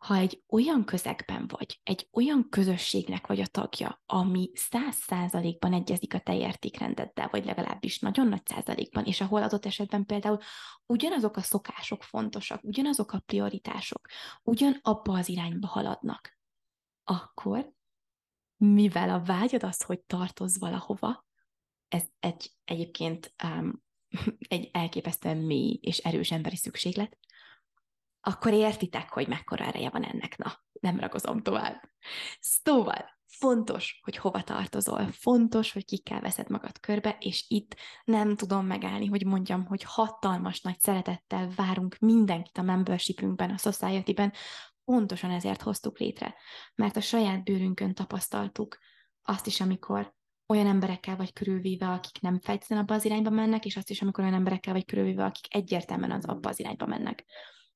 ha 0.05 0.15
egy 0.15 0.43
olyan 0.47 0.85
közegben 0.85 1.47
vagy, 1.47 1.79
egy 1.83 2.07
olyan 2.11 2.49
közösségnek 2.49 3.27
vagy 3.27 3.39
a 3.39 3.47
tagja, 3.47 4.03
ami 4.05 4.51
száz 4.53 4.95
százalékban 4.95 5.73
egyezik 5.73 6.13
a 6.13 6.19
te 6.19 6.35
értékrendeddel, 6.35 7.27
vagy 7.31 7.45
legalábbis 7.45 7.99
nagyon 7.99 8.27
nagy 8.27 8.45
százalékban, 8.45 9.05
és 9.05 9.21
ahol 9.21 9.43
adott 9.43 9.65
esetben 9.65 10.05
például 10.05 10.39
ugyanazok 10.85 11.37
a 11.37 11.41
szokások 11.41 12.03
fontosak, 12.03 12.63
ugyanazok 12.63 13.11
a 13.11 13.19
prioritások, 13.19 14.07
ugyan 14.43 14.79
abba 14.81 15.17
az 15.17 15.29
irányba 15.29 15.67
haladnak, 15.67 16.39
akkor, 17.03 17.73
mivel 18.57 19.09
a 19.09 19.23
vágyad 19.23 19.63
az, 19.63 19.81
hogy 19.81 19.99
tartoz 19.99 20.59
valahova, 20.59 21.25
ez 21.87 22.03
egy 22.19 22.51
egyébként 22.65 23.35
um, 23.43 23.83
egy 24.55 24.69
elképesztően 24.73 25.37
mély 25.37 25.79
és 25.81 25.97
erős 25.97 26.31
emberi 26.31 26.55
szükséglet, 26.55 27.17
akkor 28.25 28.53
értitek, 28.53 29.09
hogy 29.09 29.27
mekkora 29.27 29.65
ereje 29.65 29.89
van 29.89 30.03
ennek. 30.03 30.37
Na, 30.37 30.53
nem 30.79 30.99
ragozom 30.99 31.41
tovább. 31.41 31.89
Szóval, 32.39 33.19
fontos, 33.27 33.99
hogy 34.03 34.17
hova 34.17 34.43
tartozol, 34.43 35.07
fontos, 35.11 35.71
hogy 35.71 35.85
kikkel 35.85 36.21
veszed 36.21 36.49
magad 36.49 36.79
körbe, 36.79 37.17
és 37.19 37.45
itt 37.47 37.75
nem 38.03 38.35
tudom 38.35 38.65
megállni, 38.65 39.05
hogy 39.05 39.25
mondjam, 39.25 39.65
hogy 39.65 39.83
hatalmas 39.83 40.61
nagy 40.61 40.79
szeretettel 40.79 41.49
várunk 41.55 41.97
mindenkit 41.99 42.57
a 42.57 42.61
membershipünkben, 42.61 43.49
a 43.49 43.57
society-ben, 43.57 44.33
pontosan 44.85 45.31
ezért 45.31 45.61
hoztuk 45.61 45.99
létre, 45.99 46.35
mert 46.75 46.95
a 46.95 47.01
saját 47.01 47.43
bőrünkön 47.43 47.93
tapasztaltuk 47.93 48.77
azt 49.21 49.47
is, 49.47 49.61
amikor 49.61 50.13
olyan 50.47 50.67
emberekkel 50.67 51.15
vagy 51.15 51.33
körülvéve, 51.33 51.87
akik 51.87 52.21
nem 52.21 52.39
fejtelen 52.39 52.83
abba 52.83 52.93
az 52.93 53.05
irányba 53.05 53.29
mennek, 53.29 53.65
és 53.65 53.77
azt 53.77 53.89
is, 53.89 54.01
amikor 54.01 54.23
olyan 54.23 54.35
emberekkel 54.35 54.73
vagy 54.73 54.85
körülvéve, 54.85 55.25
akik 55.25 55.55
egyértelműen 55.55 56.11
az 56.11 56.25
abba 56.25 56.49
az 56.49 56.59
irányba 56.59 56.85
mennek 56.85 57.25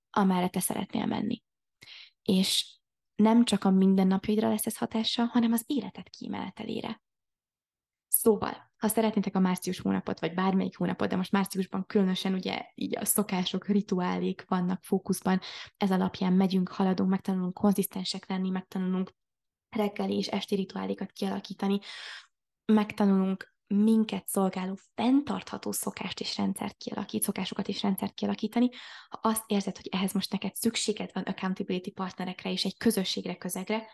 amerre 0.09 0.47
te 0.49 0.59
szeretnél 0.59 1.05
menni. 1.05 1.43
És 2.23 2.77
nem 3.15 3.45
csak 3.45 3.63
a 3.63 3.69
mindennapjaidra 3.69 4.49
lesz 4.49 4.65
ez 4.65 4.77
hatással, 4.77 5.25
hanem 5.25 5.51
az 5.51 5.63
életed 5.67 6.09
kimenetelére. 6.09 7.01
Szóval, 8.07 8.71
ha 8.77 8.87
szeretnétek 8.87 9.35
a 9.35 9.39
március 9.39 9.79
hónapot, 9.79 10.19
vagy 10.19 10.33
bármelyik 10.33 10.77
hónapot, 10.77 11.09
de 11.09 11.15
most 11.15 11.31
márciusban 11.31 11.85
különösen 11.85 12.33
ugye 12.33 12.65
így 12.75 12.97
a 12.97 13.05
szokások, 13.05 13.67
rituálék 13.67 14.45
vannak 14.47 14.83
fókuszban, 14.83 15.39
ez 15.77 15.91
alapján 15.91 16.33
megyünk, 16.33 16.69
haladunk, 16.69 17.09
megtanulunk 17.09 17.53
konzisztensek 17.53 18.27
lenni, 18.27 18.49
megtanulunk 18.49 19.13
reggeli 19.69 20.17
és 20.17 20.27
esti 20.27 20.55
rituálékat 20.55 21.11
kialakítani, 21.11 21.79
megtanulunk 22.65 23.53
minket 23.75 24.27
szolgáló 24.27 24.77
fenntartható 24.95 25.71
szokást 25.71 26.19
és 26.19 26.37
rendszert 26.37 26.77
kialakít, 26.77 27.23
szokásokat 27.23 27.67
és 27.67 27.81
rendszert 27.81 28.13
kialakítani, 28.13 28.69
ha 29.09 29.19
azt 29.21 29.43
érzed, 29.47 29.75
hogy 29.75 29.87
ehhez 29.91 30.13
most 30.13 30.31
neked 30.31 30.55
szükséged 30.55 31.09
van 31.13 31.23
accountability 31.23 31.91
partnerekre 31.91 32.51
és 32.51 32.65
egy 32.65 32.77
közösségre, 32.77 33.35
közegre, 33.35 33.87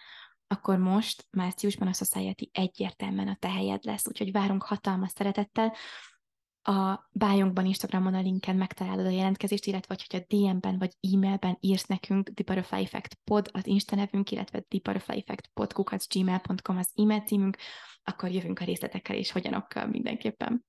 akkor 0.48 0.78
most 0.78 1.26
márciusban 1.32 1.88
a 1.88 1.94
Society 1.94 2.50
egyértelműen 2.52 3.28
a 3.28 3.38
te 3.40 3.50
helyed 3.50 3.84
lesz, 3.84 4.08
úgyhogy 4.08 4.32
várunk 4.32 4.64
hatalmas 4.64 5.12
szeretettel. 5.12 5.74
A 6.68 7.10
bájunkban, 7.12 7.66
Instagramon 7.66 8.14
a 8.14 8.22
linken 8.22 8.56
megtalálod 8.56 9.06
a 9.06 9.10
jelentkezést, 9.10 9.66
illetve 9.66 9.96
vagy, 9.96 10.06
hogy 10.10 10.20
a 10.20 10.36
DM-ben 10.36 10.78
vagy 10.78 10.94
e-mailben 11.14 11.58
írsz 11.60 11.86
nekünk 11.86 12.32
The 12.34 13.14
pod 13.24 13.50
az 13.52 13.68
Insta 13.68 13.96
nevünk, 13.96 14.32
illetve 14.32 14.60
The 14.60 14.80
Butterfly 14.84 15.24
gmail.com 16.10 16.78
az 16.78 16.92
e-mail 16.96 17.20
címünk, 17.20 17.58
akkor 18.04 18.32
jövünk 18.32 18.60
a 18.60 18.66
részletekkel 18.66 19.16
és 19.16 19.32
hogyanokkal 19.32 19.88
mindenképpen. 19.88 20.66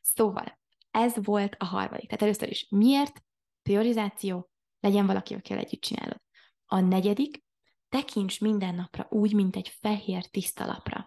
Szóval, 0.00 0.58
ez 0.90 1.14
volt 1.24 1.56
a 1.58 1.64
harmadik. 1.64 2.06
Tehát 2.06 2.22
először 2.22 2.50
is 2.50 2.66
miért? 2.68 3.22
Priorizáció, 3.62 4.50
legyen 4.80 5.06
valaki, 5.06 5.34
akivel 5.34 5.62
együtt 5.62 5.80
csinálod. 5.80 6.20
A 6.66 6.80
negyedik, 6.80 7.44
tekints 7.88 8.40
minden 8.40 8.74
napra 8.74 9.06
úgy, 9.10 9.32
mint 9.32 9.56
egy 9.56 9.68
fehér 9.68 10.26
tiszta 10.26 10.66
lapra 10.66 11.05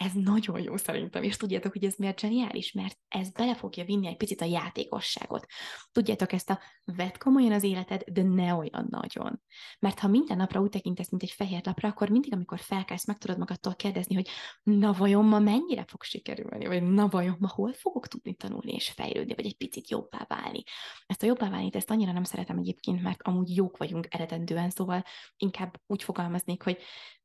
ez 0.00 0.12
nagyon 0.12 0.62
jó 0.62 0.76
szerintem, 0.76 1.22
és 1.22 1.36
tudjátok, 1.36 1.72
hogy 1.72 1.84
ez 1.84 1.94
miért 1.96 2.20
zseniális, 2.20 2.72
mert 2.72 2.98
ez 3.08 3.30
bele 3.30 3.54
fogja 3.54 3.84
vinni 3.84 4.06
egy 4.06 4.16
picit 4.16 4.40
a 4.40 4.44
játékosságot. 4.44 5.46
Tudjátok, 5.92 6.32
ezt 6.32 6.50
a 6.50 6.60
vett 6.84 7.18
komolyan 7.18 7.52
az 7.52 7.62
életed, 7.62 8.02
de 8.02 8.22
ne 8.22 8.54
olyan 8.54 8.86
nagyon. 8.90 9.42
Mert 9.78 9.98
ha 9.98 10.08
minden 10.08 10.36
napra 10.36 10.60
úgy 10.60 10.70
tekintesz, 10.70 11.10
mint 11.10 11.22
egy 11.22 11.30
fehér 11.30 11.60
lapra, 11.64 11.88
akkor 11.88 12.08
mindig, 12.08 12.32
amikor 12.32 12.58
felkelsz, 12.58 13.06
meg 13.06 13.18
tudod 13.18 13.38
magadtól 13.38 13.74
kérdezni, 13.74 14.14
hogy 14.14 14.28
na 14.62 14.92
vajon 14.92 15.24
ma 15.24 15.38
mennyire 15.38 15.84
fog 15.84 16.02
sikerülni, 16.02 16.66
vagy 16.66 16.82
na 16.82 17.08
vajon 17.08 17.36
ma 17.38 17.48
hol 17.48 17.72
fogok 17.72 18.08
tudni 18.08 18.34
tanulni 18.34 18.72
és 18.72 18.90
fejlődni, 18.90 19.34
vagy 19.34 19.46
egy 19.46 19.56
picit 19.56 19.90
jobbá 19.90 20.24
válni. 20.28 20.62
Ezt 21.06 21.22
a 21.22 21.26
jobbá 21.26 21.50
válni, 21.50 21.70
ezt 21.72 21.90
annyira 21.90 22.12
nem 22.12 22.24
szeretem 22.24 22.58
egyébként, 22.58 23.02
mert 23.02 23.22
amúgy 23.22 23.56
jók 23.56 23.76
vagyunk 23.76 24.06
eredendően, 24.10 24.70
szóval 24.70 25.04
inkább 25.36 25.80
úgy 25.86 26.02
fogalmaznék, 26.02 26.62
hogy 26.62 26.78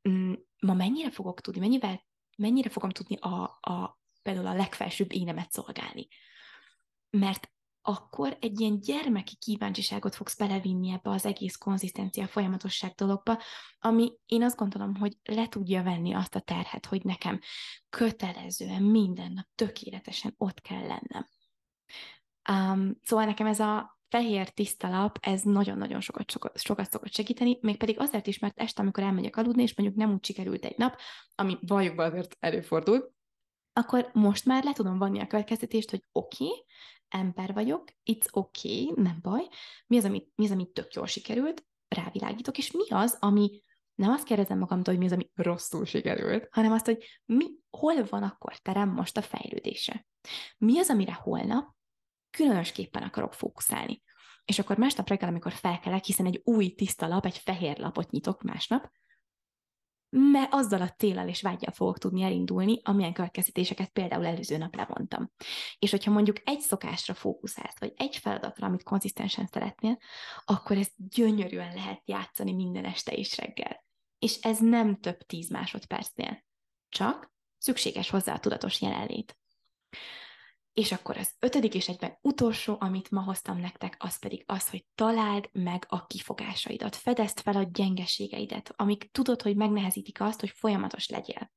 mm, 0.09 0.33
ma 0.59 0.73
mennyire 0.73 1.11
fogok 1.11 1.41
tudni, 1.41 1.59
mennyivel 1.59 2.03
mennyire 2.35 2.69
fogom 2.69 2.89
tudni 2.89 3.15
a, 3.15 3.43
a, 3.61 3.99
például 4.21 4.47
a 4.47 4.53
legfelsőbb 4.53 5.11
énemet 5.11 5.51
szolgálni. 5.51 6.07
Mert 7.09 7.49
akkor 7.87 8.37
egy 8.39 8.59
ilyen 8.59 8.79
gyermeki 8.79 9.35
kíváncsiságot 9.35 10.15
fogsz 10.15 10.37
belevinni 10.37 10.91
ebbe 10.91 11.09
az 11.09 11.25
egész 11.25 11.55
konzisztencia 11.55 12.27
folyamatosság 12.27 12.91
dologba, 12.91 13.41
ami 13.79 14.13
én 14.25 14.43
azt 14.43 14.55
gondolom, 14.55 14.95
hogy 14.95 15.17
le 15.23 15.47
tudja 15.47 15.83
venni 15.83 16.13
azt 16.13 16.35
a 16.35 16.39
terhet, 16.39 16.85
hogy 16.85 17.03
nekem 17.03 17.39
kötelezően 17.89 18.83
minden 18.83 19.31
nap 19.31 19.47
tökéletesen 19.55 20.33
ott 20.37 20.61
kell 20.61 20.87
lennem. 20.87 21.27
Um, 22.51 22.99
szóval 23.03 23.25
nekem 23.25 23.47
ez 23.47 23.59
a 23.59 23.94
fehér 24.09 24.49
tiszta 24.49 24.89
lap, 24.89 25.17
ez 25.21 25.41
nagyon-nagyon 25.41 26.01
sokat, 26.01 26.31
sokat, 26.31 26.59
sokat 26.59 26.91
szokott 26.91 27.13
segíteni, 27.13 27.57
mégpedig 27.61 27.99
azért 27.99 28.27
is, 28.27 28.39
mert 28.39 28.59
este, 28.59 28.81
amikor 28.81 29.03
elmegyek 29.03 29.37
aludni, 29.37 29.61
és 29.61 29.75
mondjuk 29.75 29.99
nem 29.99 30.13
úgy 30.13 30.25
sikerült 30.25 30.65
egy 30.65 30.77
nap, 30.77 30.99
ami 31.35 31.57
valljuk 31.61 31.99
azért 31.99 32.37
előfordul, 32.39 33.13
akkor 33.73 34.09
most 34.13 34.45
már 34.45 34.63
le 34.63 34.73
tudom 34.73 34.97
vanni 34.97 35.19
a 35.19 35.27
következtetést, 35.27 35.89
hogy 35.89 36.03
oké, 36.11 36.45
okay, 36.45 36.63
ember 37.07 37.53
vagyok, 37.53 37.83
it's 38.11 38.27
okay, 38.31 38.93
nem 38.95 39.19
baj, 39.21 39.47
mi 39.87 39.97
az, 39.97 40.05
ami, 40.05 40.27
mi 40.35 40.45
az, 40.45 40.51
ami 40.51 40.71
tök 40.71 40.93
jól 40.93 41.07
sikerült, 41.07 41.65
rávilágítok, 41.87 42.57
és 42.57 42.71
mi 42.71 42.89
az, 42.89 43.17
ami 43.19 43.63
nem 43.95 44.11
azt 44.11 44.23
kérdezem 44.23 44.57
magamtól, 44.57 44.93
hogy 44.93 45.03
mi 45.03 45.05
az, 45.05 45.11
ami 45.11 45.29
rosszul 45.33 45.85
sikerült, 45.85 46.47
hanem 46.51 46.71
azt, 46.71 46.85
hogy 46.85 47.21
mi, 47.25 47.45
hol 47.69 48.03
van 48.03 48.23
akkor 48.23 48.57
terem 48.57 48.89
most 48.89 49.17
a 49.17 49.21
fejlődése. 49.21 50.05
Mi 50.57 50.79
az, 50.79 50.89
amire 50.89 51.13
holnap 51.13 51.75
különösképpen 52.35 53.03
akarok 53.03 53.33
fókuszálni. 53.33 54.01
És 54.45 54.59
akkor 54.59 54.77
másnap 54.77 55.09
reggel, 55.09 55.29
amikor 55.29 55.51
felkelek, 55.51 56.03
hiszen 56.03 56.25
egy 56.25 56.41
új 56.43 56.69
tiszta 56.69 57.07
lap, 57.07 57.25
egy 57.25 57.37
fehér 57.37 57.77
lapot 57.77 58.09
nyitok 58.11 58.41
másnap, 58.41 58.91
mert 60.09 60.53
azzal 60.53 60.81
a 60.81 60.89
célral 60.89 61.27
és 61.27 61.41
vágyjal 61.41 61.71
fogok 61.71 61.97
tudni 61.97 62.21
elindulni, 62.21 62.79
amilyen 62.83 63.13
következtetéseket 63.13 63.89
például 63.89 64.25
előző 64.25 64.57
nap 64.57 64.75
levontam. 64.75 65.31
És 65.79 65.91
hogyha 65.91 66.11
mondjuk 66.11 66.41
egy 66.43 66.59
szokásra 66.59 67.13
fókuszálsz, 67.13 67.79
vagy 67.79 67.93
egy 67.95 68.15
feladatra, 68.15 68.67
amit 68.67 68.83
konzisztensen 68.83 69.47
szeretnél, 69.51 69.97
akkor 70.45 70.77
ezt 70.77 70.93
gyönyörűen 71.09 71.73
lehet 71.73 72.01
játszani 72.05 72.53
minden 72.53 72.85
este 72.85 73.11
és 73.11 73.37
reggel. 73.37 73.85
És 74.19 74.39
ez 74.41 74.59
nem 74.59 74.99
több 74.99 75.17
tíz 75.17 75.49
másodpercnél. 75.49 76.43
Csak 76.89 77.33
szükséges 77.57 78.09
hozzá 78.09 78.33
a 78.33 78.39
tudatos 78.39 78.81
jelenlét. 78.81 79.37
És 80.75 80.91
akkor 80.91 81.17
az 81.17 81.35
ötödik 81.39 81.73
és 81.73 81.87
egyben 81.87 82.17
utolsó, 82.21 82.77
amit 82.79 83.11
ma 83.11 83.21
hoztam 83.21 83.59
nektek, 83.59 83.95
az 83.99 84.19
pedig 84.19 84.43
az, 84.45 84.69
hogy 84.69 84.85
találd 84.95 85.49
meg 85.51 85.85
a 85.89 86.05
kifogásaidat, 86.05 86.95
fedezd 86.95 87.39
fel 87.39 87.55
a 87.55 87.69
gyengeségeidet, 87.71 88.73
amik 88.75 89.11
tudod, 89.11 89.41
hogy 89.41 89.55
megnehezítik 89.55 90.21
azt, 90.21 90.39
hogy 90.39 90.49
folyamatos 90.49 91.09
legyél. 91.09 91.51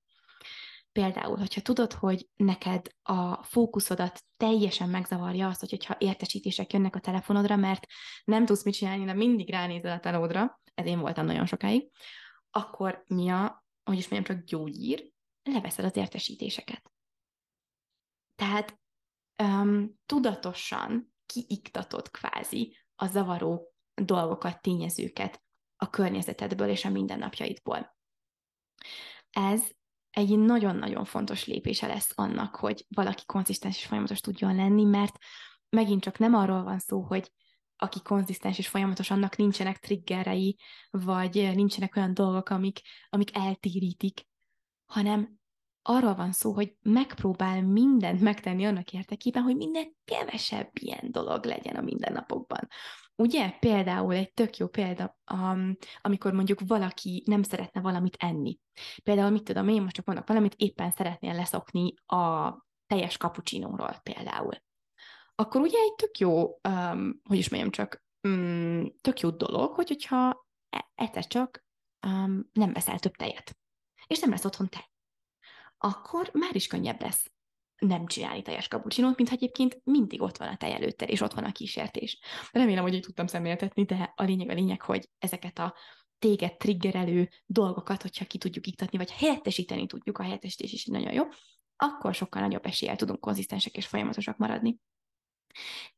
Például, 0.93 1.37
hogyha 1.37 1.61
tudod, 1.61 1.93
hogy 1.93 2.29
neked 2.37 2.87
a 3.03 3.43
fókuszodat 3.43 4.25
teljesen 4.37 4.89
megzavarja 4.89 5.49
azt, 5.49 5.61
hogyha 5.61 5.97
értesítések 5.99 6.73
jönnek 6.73 6.97
a 6.97 7.01
telefonodra, 7.01 7.57
mert 7.57 7.87
nem 8.25 8.47
tudsz 8.47 8.65
mit 8.65 8.75
csinálni, 8.75 9.05
de 9.05 9.15
mindig 9.15 9.51
ránézel 9.51 9.97
a 9.97 10.01
telódra, 10.01 10.61
ez 10.75 10.87
én 10.87 11.01
voltam 11.01 11.27
nagyon 11.27 11.47
sokáig, 11.47 11.91
akkor 12.51 13.05
mi 13.07 13.29
a, 13.29 13.65
hogy 13.85 13.99
is 13.99 14.09
mondjam, 14.09 14.37
csak 14.37 14.47
gyógyír, 14.47 15.13
leveszed 15.43 15.85
az 15.85 15.97
értesítéseket. 15.97 16.93
Tehát 18.37 18.79
um, 19.43 19.99
tudatosan 20.07 21.13
kiiktatod 21.27 22.11
kvázi 22.11 22.77
a 22.95 23.07
zavaró 23.07 23.73
dolgokat, 23.95 24.63
tényezőket 24.63 25.43
a 25.77 25.91
környezetedből 25.91 26.69
és 26.69 26.85
a 26.85 26.91
mindennapjaidból. 26.91 27.97
Ez 29.31 29.63
egy 30.11 30.39
nagyon-nagyon 30.39 31.05
fontos 31.05 31.47
lépése 31.47 31.87
lesz 31.87 32.13
annak, 32.15 32.57
hogy 32.57 32.87
valaki 32.89 33.25
konzisztens 33.27 33.77
és 33.77 33.87
folyamatos 33.87 34.21
tudjon 34.21 34.55
lenni, 34.55 34.85
mert 34.85 35.17
megint 35.69 36.03
csak 36.03 36.19
nem 36.19 36.35
arról 36.35 36.63
van 36.63 36.79
szó, 36.79 37.01
hogy 37.01 37.33
aki 37.77 38.03
konzisztens 38.03 38.59
és 38.59 38.69
folyamatos, 38.69 39.11
annak 39.11 39.37
nincsenek 39.37 39.79
triggerei, 39.79 40.59
vagy 40.91 41.35
nincsenek 41.55 41.97
olyan 41.97 42.15
dolgok, 42.15 42.49
amik, 42.49 42.81
amik 43.09 43.37
eltérítik, 43.37 44.27
hanem 44.87 45.38
arról 45.89 46.15
van 46.15 46.33
szó, 46.33 46.53
hogy 46.53 46.75
megpróbál 46.83 47.63
mindent 47.63 48.21
megtenni 48.21 48.67
annak 48.67 48.93
érdekében, 48.93 49.43
hogy 49.43 49.57
minden 49.57 49.97
kevesebb 50.05 50.71
ilyen 50.81 51.11
dolog 51.11 51.45
legyen 51.45 51.77
a 51.77 51.81
mindennapokban. 51.81 52.69
Ugye 53.17 53.51
például 53.51 54.15
egy 54.15 54.33
tök 54.33 54.57
jó 54.57 54.67
példa, 54.69 55.19
um, 55.33 55.77
amikor 56.01 56.33
mondjuk 56.33 56.61
valaki 56.67 57.23
nem 57.27 57.43
szeretne 57.43 57.81
valamit 57.81 58.17
enni. 58.19 58.59
Például, 59.03 59.31
mit 59.31 59.43
tudom, 59.43 59.69
én 59.69 59.83
most 59.83 59.95
csak 59.95 60.05
mondok 60.05 60.27
valamit, 60.27 60.55
éppen 60.55 60.91
szeretnél 60.91 61.35
leszokni 61.35 61.95
a 62.07 62.53
teljes 62.87 63.17
kapucsinóról 63.17 64.01
például. 64.03 64.55
Akkor 65.35 65.61
ugye 65.61 65.79
egy 65.79 65.95
tök 65.95 66.19
jó, 66.19 66.59
um, 66.69 67.21
hogy 67.29 67.39
is 67.39 67.49
mondjam 67.49 67.71
csak, 67.71 68.03
um, 68.23 68.95
tök 69.01 69.21
jó 69.21 69.31
dolog, 69.31 69.73
hogy, 69.75 69.89
hogyha 69.89 70.47
e-, 70.71 70.91
egyszer 70.95 71.27
csak 71.27 71.65
um, 72.07 72.51
nem 72.53 72.73
veszel 72.73 72.99
több 72.99 73.15
tejet, 73.15 73.59
és 74.07 74.21
nem 74.21 74.31
lesz 74.31 74.45
otthon 74.45 74.69
tej 74.69 74.89
akkor 75.79 76.31
már 76.33 76.55
is 76.55 76.67
könnyebb 76.67 77.01
lesz 77.01 77.31
nem 77.79 78.07
csinálni 78.07 78.43
teljes 78.43 78.69
kapucsinót, 78.69 79.17
mint 79.17 79.31
egyébként 79.31 79.81
mindig 79.85 80.23
ott 80.23 80.37
van 80.37 80.49
a 80.49 80.57
tej 80.57 80.73
előtte, 80.73 81.07
és 81.07 81.21
ott 81.21 81.33
van 81.33 81.45
a 81.45 81.53
kísértés. 81.53 82.19
Remélem, 82.51 82.83
hogy 82.83 82.95
így 82.95 83.03
tudtam 83.03 83.27
szemléltetni, 83.27 83.85
de 83.85 84.13
a 84.17 84.23
lényeg 84.23 84.49
a 84.49 84.55
lényeg, 84.55 84.83
hogy 84.83 85.09
ezeket 85.19 85.59
a 85.59 85.75
téged 86.19 86.57
triggerelő 86.57 87.29
dolgokat, 87.47 88.03
hogyha 88.03 88.25
ki 88.25 88.39
tudjuk 88.39 88.67
iktatni, 88.67 88.99
vagy 88.99 89.11
helyettesíteni 89.11 89.87
tudjuk, 89.87 90.19
a 90.19 90.23
helyettesítés 90.23 90.73
is 90.73 90.85
nagyon 90.85 91.13
jó, 91.13 91.25
akkor 91.77 92.15
sokkal 92.15 92.43
nagyobb 92.43 92.67
eséllyel 92.67 92.97
tudunk 92.97 93.21
konzisztensek 93.21 93.77
és 93.77 93.87
folyamatosak 93.87 94.37
maradni. 94.37 94.79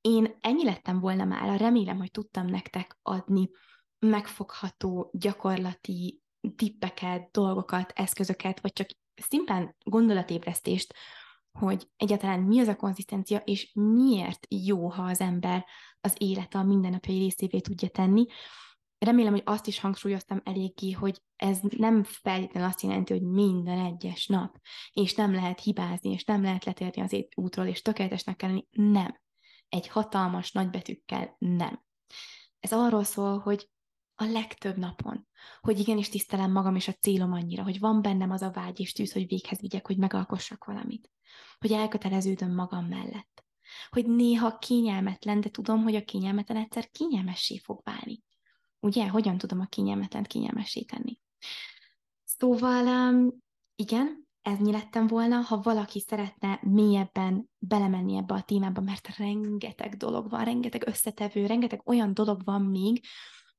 Én 0.00 0.36
ennyi 0.40 0.64
lettem 0.64 1.00
volna 1.00 1.24
már, 1.24 1.60
remélem, 1.60 1.96
hogy 1.96 2.10
tudtam 2.10 2.46
nektek 2.46 2.98
adni 3.02 3.50
megfogható, 3.98 5.10
gyakorlati 5.12 6.20
tippeket, 6.56 7.30
dolgokat, 7.30 7.92
eszközöket, 7.94 8.60
vagy 8.60 8.72
csak 8.72 8.88
szimplán 9.22 9.76
gondolatébresztést, 9.84 10.94
hogy 11.58 11.88
egyáltalán 11.96 12.40
mi 12.40 12.60
az 12.60 12.68
a 12.68 12.76
konzisztencia, 12.76 13.38
és 13.38 13.70
miért 13.74 14.46
jó, 14.48 14.88
ha 14.88 15.02
az 15.02 15.20
ember 15.20 15.66
az 16.00 16.14
élete 16.18 16.58
a 16.58 16.62
mindennapjai 16.62 17.18
részévé 17.18 17.60
tudja 17.60 17.88
tenni. 17.88 18.26
Remélem, 18.98 19.32
hogy 19.32 19.42
azt 19.44 19.66
is 19.66 19.80
hangsúlyoztam 19.80 20.40
eléggé, 20.44 20.90
hogy 20.90 21.22
ez 21.36 21.58
nem 21.76 22.02
feltétlenül 22.02 22.68
azt 22.68 22.82
jelenti, 22.82 23.12
hogy 23.12 23.22
minden 23.22 23.78
egyes 23.78 24.26
nap, 24.26 24.60
és 24.92 25.14
nem 25.14 25.32
lehet 25.32 25.60
hibázni, 25.60 26.10
és 26.10 26.24
nem 26.24 26.42
lehet 26.42 26.64
letérni 26.64 27.02
az 27.02 27.16
útról, 27.34 27.66
és 27.66 27.82
tökéletesnek 27.82 28.36
kell 28.36 28.48
lenni. 28.48 28.66
Nem. 28.70 29.20
Egy 29.68 29.88
hatalmas 29.88 30.52
nagybetűkkel 30.52 31.36
nem. 31.38 31.82
Ez 32.60 32.72
arról 32.72 33.04
szól, 33.04 33.38
hogy 33.38 33.70
a 34.20 34.24
legtöbb 34.24 34.76
napon, 34.76 35.26
hogy 35.60 35.78
igenis 35.78 36.08
tisztelem 36.08 36.52
magam 36.52 36.76
és 36.76 36.88
a 36.88 36.92
célom 36.92 37.32
annyira, 37.32 37.62
hogy 37.62 37.78
van 37.78 38.02
bennem 38.02 38.30
az 38.30 38.42
a 38.42 38.50
vágy 38.50 38.80
és 38.80 38.92
tűz, 38.92 39.12
hogy 39.12 39.26
véghez 39.26 39.60
vigyek, 39.60 39.86
hogy 39.86 39.96
megalkossak 39.96 40.64
valamit, 40.64 41.10
hogy 41.58 41.72
elköteleződöm 41.72 42.54
magam 42.54 42.84
mellett, 42.84 43.44
hogy 43.90 44.06
néha 44.06 44.58
kényelmetlen, 44.58 45.40
de 45.40 45.48
tudom, 45.48 45.82
hogy 45.82 45.94
a 45.94 46.04
kényelmetlen 46.04 46.56
egyszer 46.56 46.90
kényelmessé 46.90 47.58
fog 47.58 47.80
válni. 47.84 48.22
Ugye, 48.80 49.08
hogyan 49.08 49.38
tudom 49.38 49.60
a 49.60 49.66
kényelmetlen 49.66 50.24
kényelmessé 50.24 50.82
tenni? 50.82 51.18
Szóval, 52.24 53.14
igen, 53.74 54.28
ez 54.42 54.58
lettem 54.58 55.06
volna, 55.06 55.40
ha 55.40 55.60
valaki 55.60 56.00
szeretne 56.00 56.60
mélyebben 56.62 57.50
belemenni 57.58 58.16
ebbe 58.16 58.34
a 58.34 58.42
témába, 58.42 58.80
mert 58.80 59.16
rengeteg 59.16 59.96
dolog 59.96 60.30
van, 60.30 60.44
rengeteg 60.44 60.86
összetevő, 60.86 61.46
rengeteg 61.46 61.80
olyan 61.84 62.14
dolog 62.14 62.44
van 62.44 62.62
még, 62.62 63.04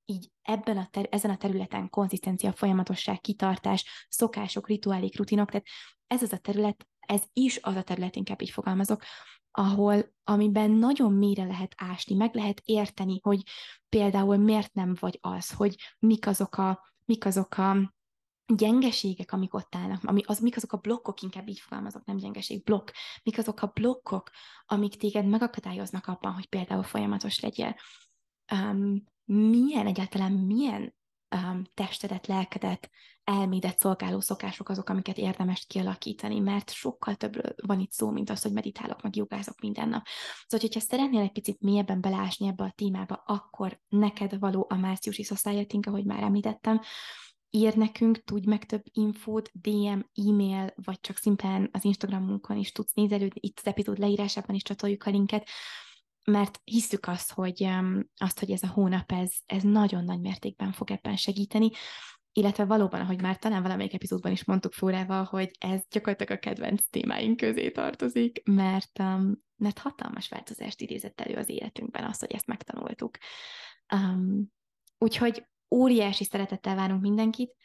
így 0.06 0.32
ebben 0.42 0.78
a 0.78 0.88
ter- 0.92 1.14
ezen 1.14 1.32
a 1.32 1.38
területen 1.38 1.90
konzisztencia, 1.90 2.54
folyamatosság, 2.54 3.22
kitartás, 3.22 4.08
szokások, 4.10 4.68
rituálék, 4.68 5.18
rutinok, 5.18 5.50
tehát 5.50 5.68
ez 6.08 6.22
az 6.22 6.34
a 6.34 6.38
terület, 6.38 6.88
ez 7.00 7.22
is 7.34 7.60
az 7.62 7.76
a 7.76 7.84
terület, 7.84 8.16
inkább 8.16 8.42
így 8.42 8.50
fogalmazok, 8.50 9.04
ahol, 9.52 10.14
amiben 10.24 10.72
nagyon 10.72 11.14
mélyre 11.14 11.44
lehet 11.44 11.74
ásni, 11.78 12.16
meg 12.16 12.36
lehet 12.36 12.62
érteni, 12.66 13.20
hogy 13.22 13.44
például 13.90 14.38
miért 14.38 14.74
nem 14.74 14.96
vagy 15.00 15.18
az, 15.22 15.52
hogy 15.52 15.76
mik 16.00 16.28
azok 16.28 16.58
a, 16.58 16.94
mik 17.06 17.26
azok 17.26 17.58
a 17.58 17.94
gyengeségek, 18.56 19.32
amik 19.32 19.54
ott 19.54 19.76
állnak, 19.76 20.04
ami, 20.04 20.22
az, 20.26 20.40
mik 20.40 20.56
azok 20.56 20.74
a 20.74 20.78
blokkok, 20.78 21.22
inkább 21.22 21.48
így 21.48 21.60
fogalmazok, 21.60 22.06
nem 22.06 22.18
gyengeség, 22.18 22.64
blokk, 22.64 22.90
mik 23.24 23.38
azok 23.38 23.62
a 23.62 23.72
blokkok, 23.74 24.30
amik 24.66 24.96
téged 24.96 25.26
megakadályoznak 25.26 26.08
abban, 26.08 26.34
hogy 26.34 26.46
például 26.46 26.84
folyamatos 26.84 27.40
legyél. 27.40 27.76
Um, 28.54 29.04
milyen 29.34 29.88
egyáltalán 29.88 30.32
milyen 30.32 30.96
um, 31.36 31.64
testedet, 31.74 32.28
lelkedet, 32.28 32.90
elmédet 33.24 33.80
szolgáló 33.80 34.20
szokások 34.20 34.70
azok, 34.70 34.90
amiket 34.90 35.18
érdemes 35.18 35.66
kialakítani, 35.68 36.40
mert 36.40 36.72
sokkal 36.72 37.16
többről 37.16 37.56
van 37.66 37.80
itt 37.80 37.92
szó, 37.92 38.10
mint 38.10 38.30
az, 38.30 38.42
hogy 38.42 38.52
meditálok, 38.52 39.02
meg 39.02 39.16
jogázok 39.16 39.60
minden 39.60 39.90
nap. 39.90 40.06
Szóval, 40.48 40.68
hogyha 40.68 40.88
szeretnél 40.88 41.22
egy 41.22 41.32
picit 41.32 41.62
mélyebben 41.62 42.02
beleásni 42.02 42.48
ebbe 42.48 42.64
a 42.64 42.74
témába, 42.76 43.24
akkor 43.26 43.80
neked 43.90 44.40
való 44.40 44.66
a 44.70 44.76
márciusi 44.76 45.24
society 45.24 45.80
ahogy 45.82 46.06
már 46.06 46.24
említettem, 46.24 46.82
ír 47.50 47.76
nekünk, 47.76 48.24
tudj 48.24 48.48
meg 48.48 48.66
több 48.66 48.84
infót, 48.92 49.50
DM, 49.54 50.00
e-mail, 50.28 50.74
vagy 50.76 51.00
csak 51.00 51.18
szimplán 51.18 51.70
az 51.72 51.84
Instagramunkon 51.84 52.58
is 52.58 52.72
tudsz 52.72 52.94
nézelődni, 52.94 53.40
itt 53.44 53.58
az 53.60 53.68
epizód 53.68 53.98
leírásában 54.00 54.56
is 54.56 54.64
csatoljuk 54.64 55.04
a 55.04 55.10
linket, 55.10 55.48
mert 56.24 56.62
hiszük 56.64 57.08
azt, 57.08 57.32
hogy, 57.32 57.70
azt, 58.16 58.40
hogy 58.40 58.52
ez 58.52 58.64
a 58.64 58.68
hónap, 58.68 59.12
ez, 59.12 59.34
ez 59.46 59.64
nagyon 59.64 60.04
nagy 60.04 60.20
mértékben 60.20 60.72
fog 60.72 60.92
ebben 60.92 61.16
segíteni, 61.16 61.70
illetve 62.34 62.66
valóban, 62.66 63.00
ahogy 63.02 63.22
már 63.22 63.38
talán 63.38 63.62
valamelyik 63.62 63.94
epizódban 63.94 64.32
is 64.32 64.44
mondtuk 64.44 64.74
Flórával, 64.74 65.24
hogy 65.24 65.52
ez 65.60 65.82
gyakorlatilag 65.90 66.32
a 66.32 66.40
kedvenc 66.40 66.86
témáink 66.90 67.38
közé 67.38 67.72
tartozik, 67.72 68.42
mert, 68.44 69.00
um, 69.00 69.44
mert 69.56 69.78
hatalmas 69.78 70.30
változást 70.30 70.82
idézett 70.82 71.22
elő 71.22 71.36
az 71.36 71.50
életünkben 71.50 72.04
az, 72.04 72.20
hogy 72.20 72.32
ezt 72.32 72.48
megtanultuk. 72.48 73.18
Um, 73.94 74.52
úgyhogy 74.98 75.46
óriási 75.76 76.24
szeretettel 76.24 76.76
várunk 76.76 77.02
mindenkit, 77.02 77.56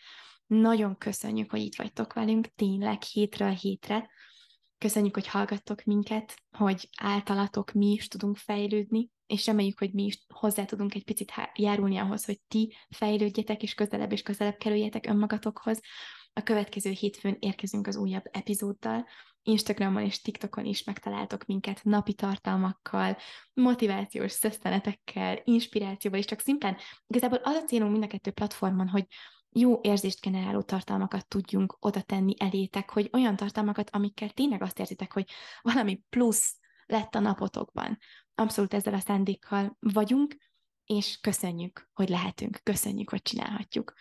nagyon 0.47 0.99
köszönjük, 0.99 1.51
hogy 1.51 1.61
itt 1.61 1.77
vagytok 1.77 2.13
velünk, 2.13 2.47
tényleg 2.55 3.03
hétről 3.03 3.51
hétre, 3.51 4.11
Köszönjük, 4.79 5.15
hogy 5.15 5.27
hallgattok 5.27 5.85
minket, 5.85 6.43
hogy 6.51 6.89
általatok 7.01 7.73
mi 7.73 7.91
is 7.93 8.09
tudunk 8.09 8.37
fejlődni, 8.37 9.11
és 9.27 9.47
reméljük, 9.47 9.79
hogy 9.79 9.93
mi 9.93 10.05
is 10.05 10.25
hozzá 10.29 10.65
tudunk 10.65 10.95
egy 10.95 11.05
picit 11.05 11.33
járulni 11.55 11.97
ahhoz, 11.97 12.25
hogy 12.25 12.41
ti 12.49 12.77
fejlődjetek, 12.91 13.63
és 13.63 13.75
közelebb 13.75 14.13
és 14.13 14.23
közelebb 14.23 14.57
kerüljetek 14.57 15.07
önmagatokhoz. 15.07 15.81
A 16.33 16.43
következő 16.43 16.91
hétfőn 16.91 17.37
érkezünk 17.39 17.87
az 17.87 17.97
újabb 17.97 18.25
epizóddal. 18.31 19.07
Instagramon 19.43 20.03
és 20.03 20.21
TikTokon 20.21 20.65
is 20.65 20.85
megtaláltok 20.85 21.45
minket 21.45 21.85
napi 21.85 22.15
tartalmakkal, 22.15 23.17
motivációs 23.53 24.33
szesztenetekkel, 24.33 25.41
inspirációval, 25.45 26.19
és 26.21 26.27
csak 26.27 26.41
szimplán 26.41 26.77
igazából 27.07 27.41
az 27.43 27.55
a 27.55 27.65
célunk 27.65 27.91
mind 27.91 28.05
a 28.05 28.07
kettő 28.07 28.31
platformon, 28.31 28.89
hogy 28.89 29.07
jó 29.59 29.81
érzést 29.83 30.21
generáló 30.21 30.63
tartalmakat 30.63 31.29
tudjunk 31.29 31.77
oda 31.81 32.03
tenni 32.03 32.35
elétek, 32.39 32.91
hogy 32.91 33.11
olyan 33.13 33.37
tartalmakat, 33.37 33.91
amikkel 33.91 34.31
tényleg 34.31 34.63
azt 34.63 34.79
érzitek, 34.79 35.13
hogy 35.13 35.31
valami 35.63 36.03
plusz 36.09 36.59
lett 36.87 37.15
a 37.15 37.21
napotokban. 37.21 37.99
Abszolút 38.35 38.75
ezzel 38.75 38.95
a 38.95 38.99
szándékkal 38.99 39.77
vagyunk, 39.81 40.37
és 40.85 41.19
köszönjük, 41.21 41.91
hogy 41.93 42.09
lehetünk, 42.09 42.61
köszönjük, 42.63 43.11
hogy 43.11 43.23
csinálhatjuk. 43.23 43.93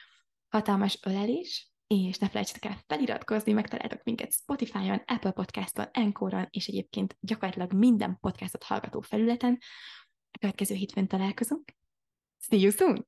Hatalmas 0.49 0.99
ölelés, 1.03 1.71
és 1.87 2.17
ne 2.17 2.27
felejtsetek 2.27 2.65
el 2.65 2.77
feliratkozni, 2.87 3.51
megtaláltok 3.51 4.03
minket 4.03 4.33
Spotify-on, 4.33 5.03
Apple 5.05 5.31
Podcast-on, 5.31 5.87
Encore-on, 5.91 6.47
és 6.49 6.67
egyébként 6.67 7.17
gyakorlatilag 7.19 7.73
minden 7.73 8.17
podcastot 8.19 8.63
hallgató 8.63 9.01
felületen. 9.01 9.57
A 10.31 10.37
következő 10.39 10.75
hétfőn 10.75 11.07
találkozunk. 11.07 11.71
See 12.39 12.59
you 12.59 12.71
soon! 12.71 13.07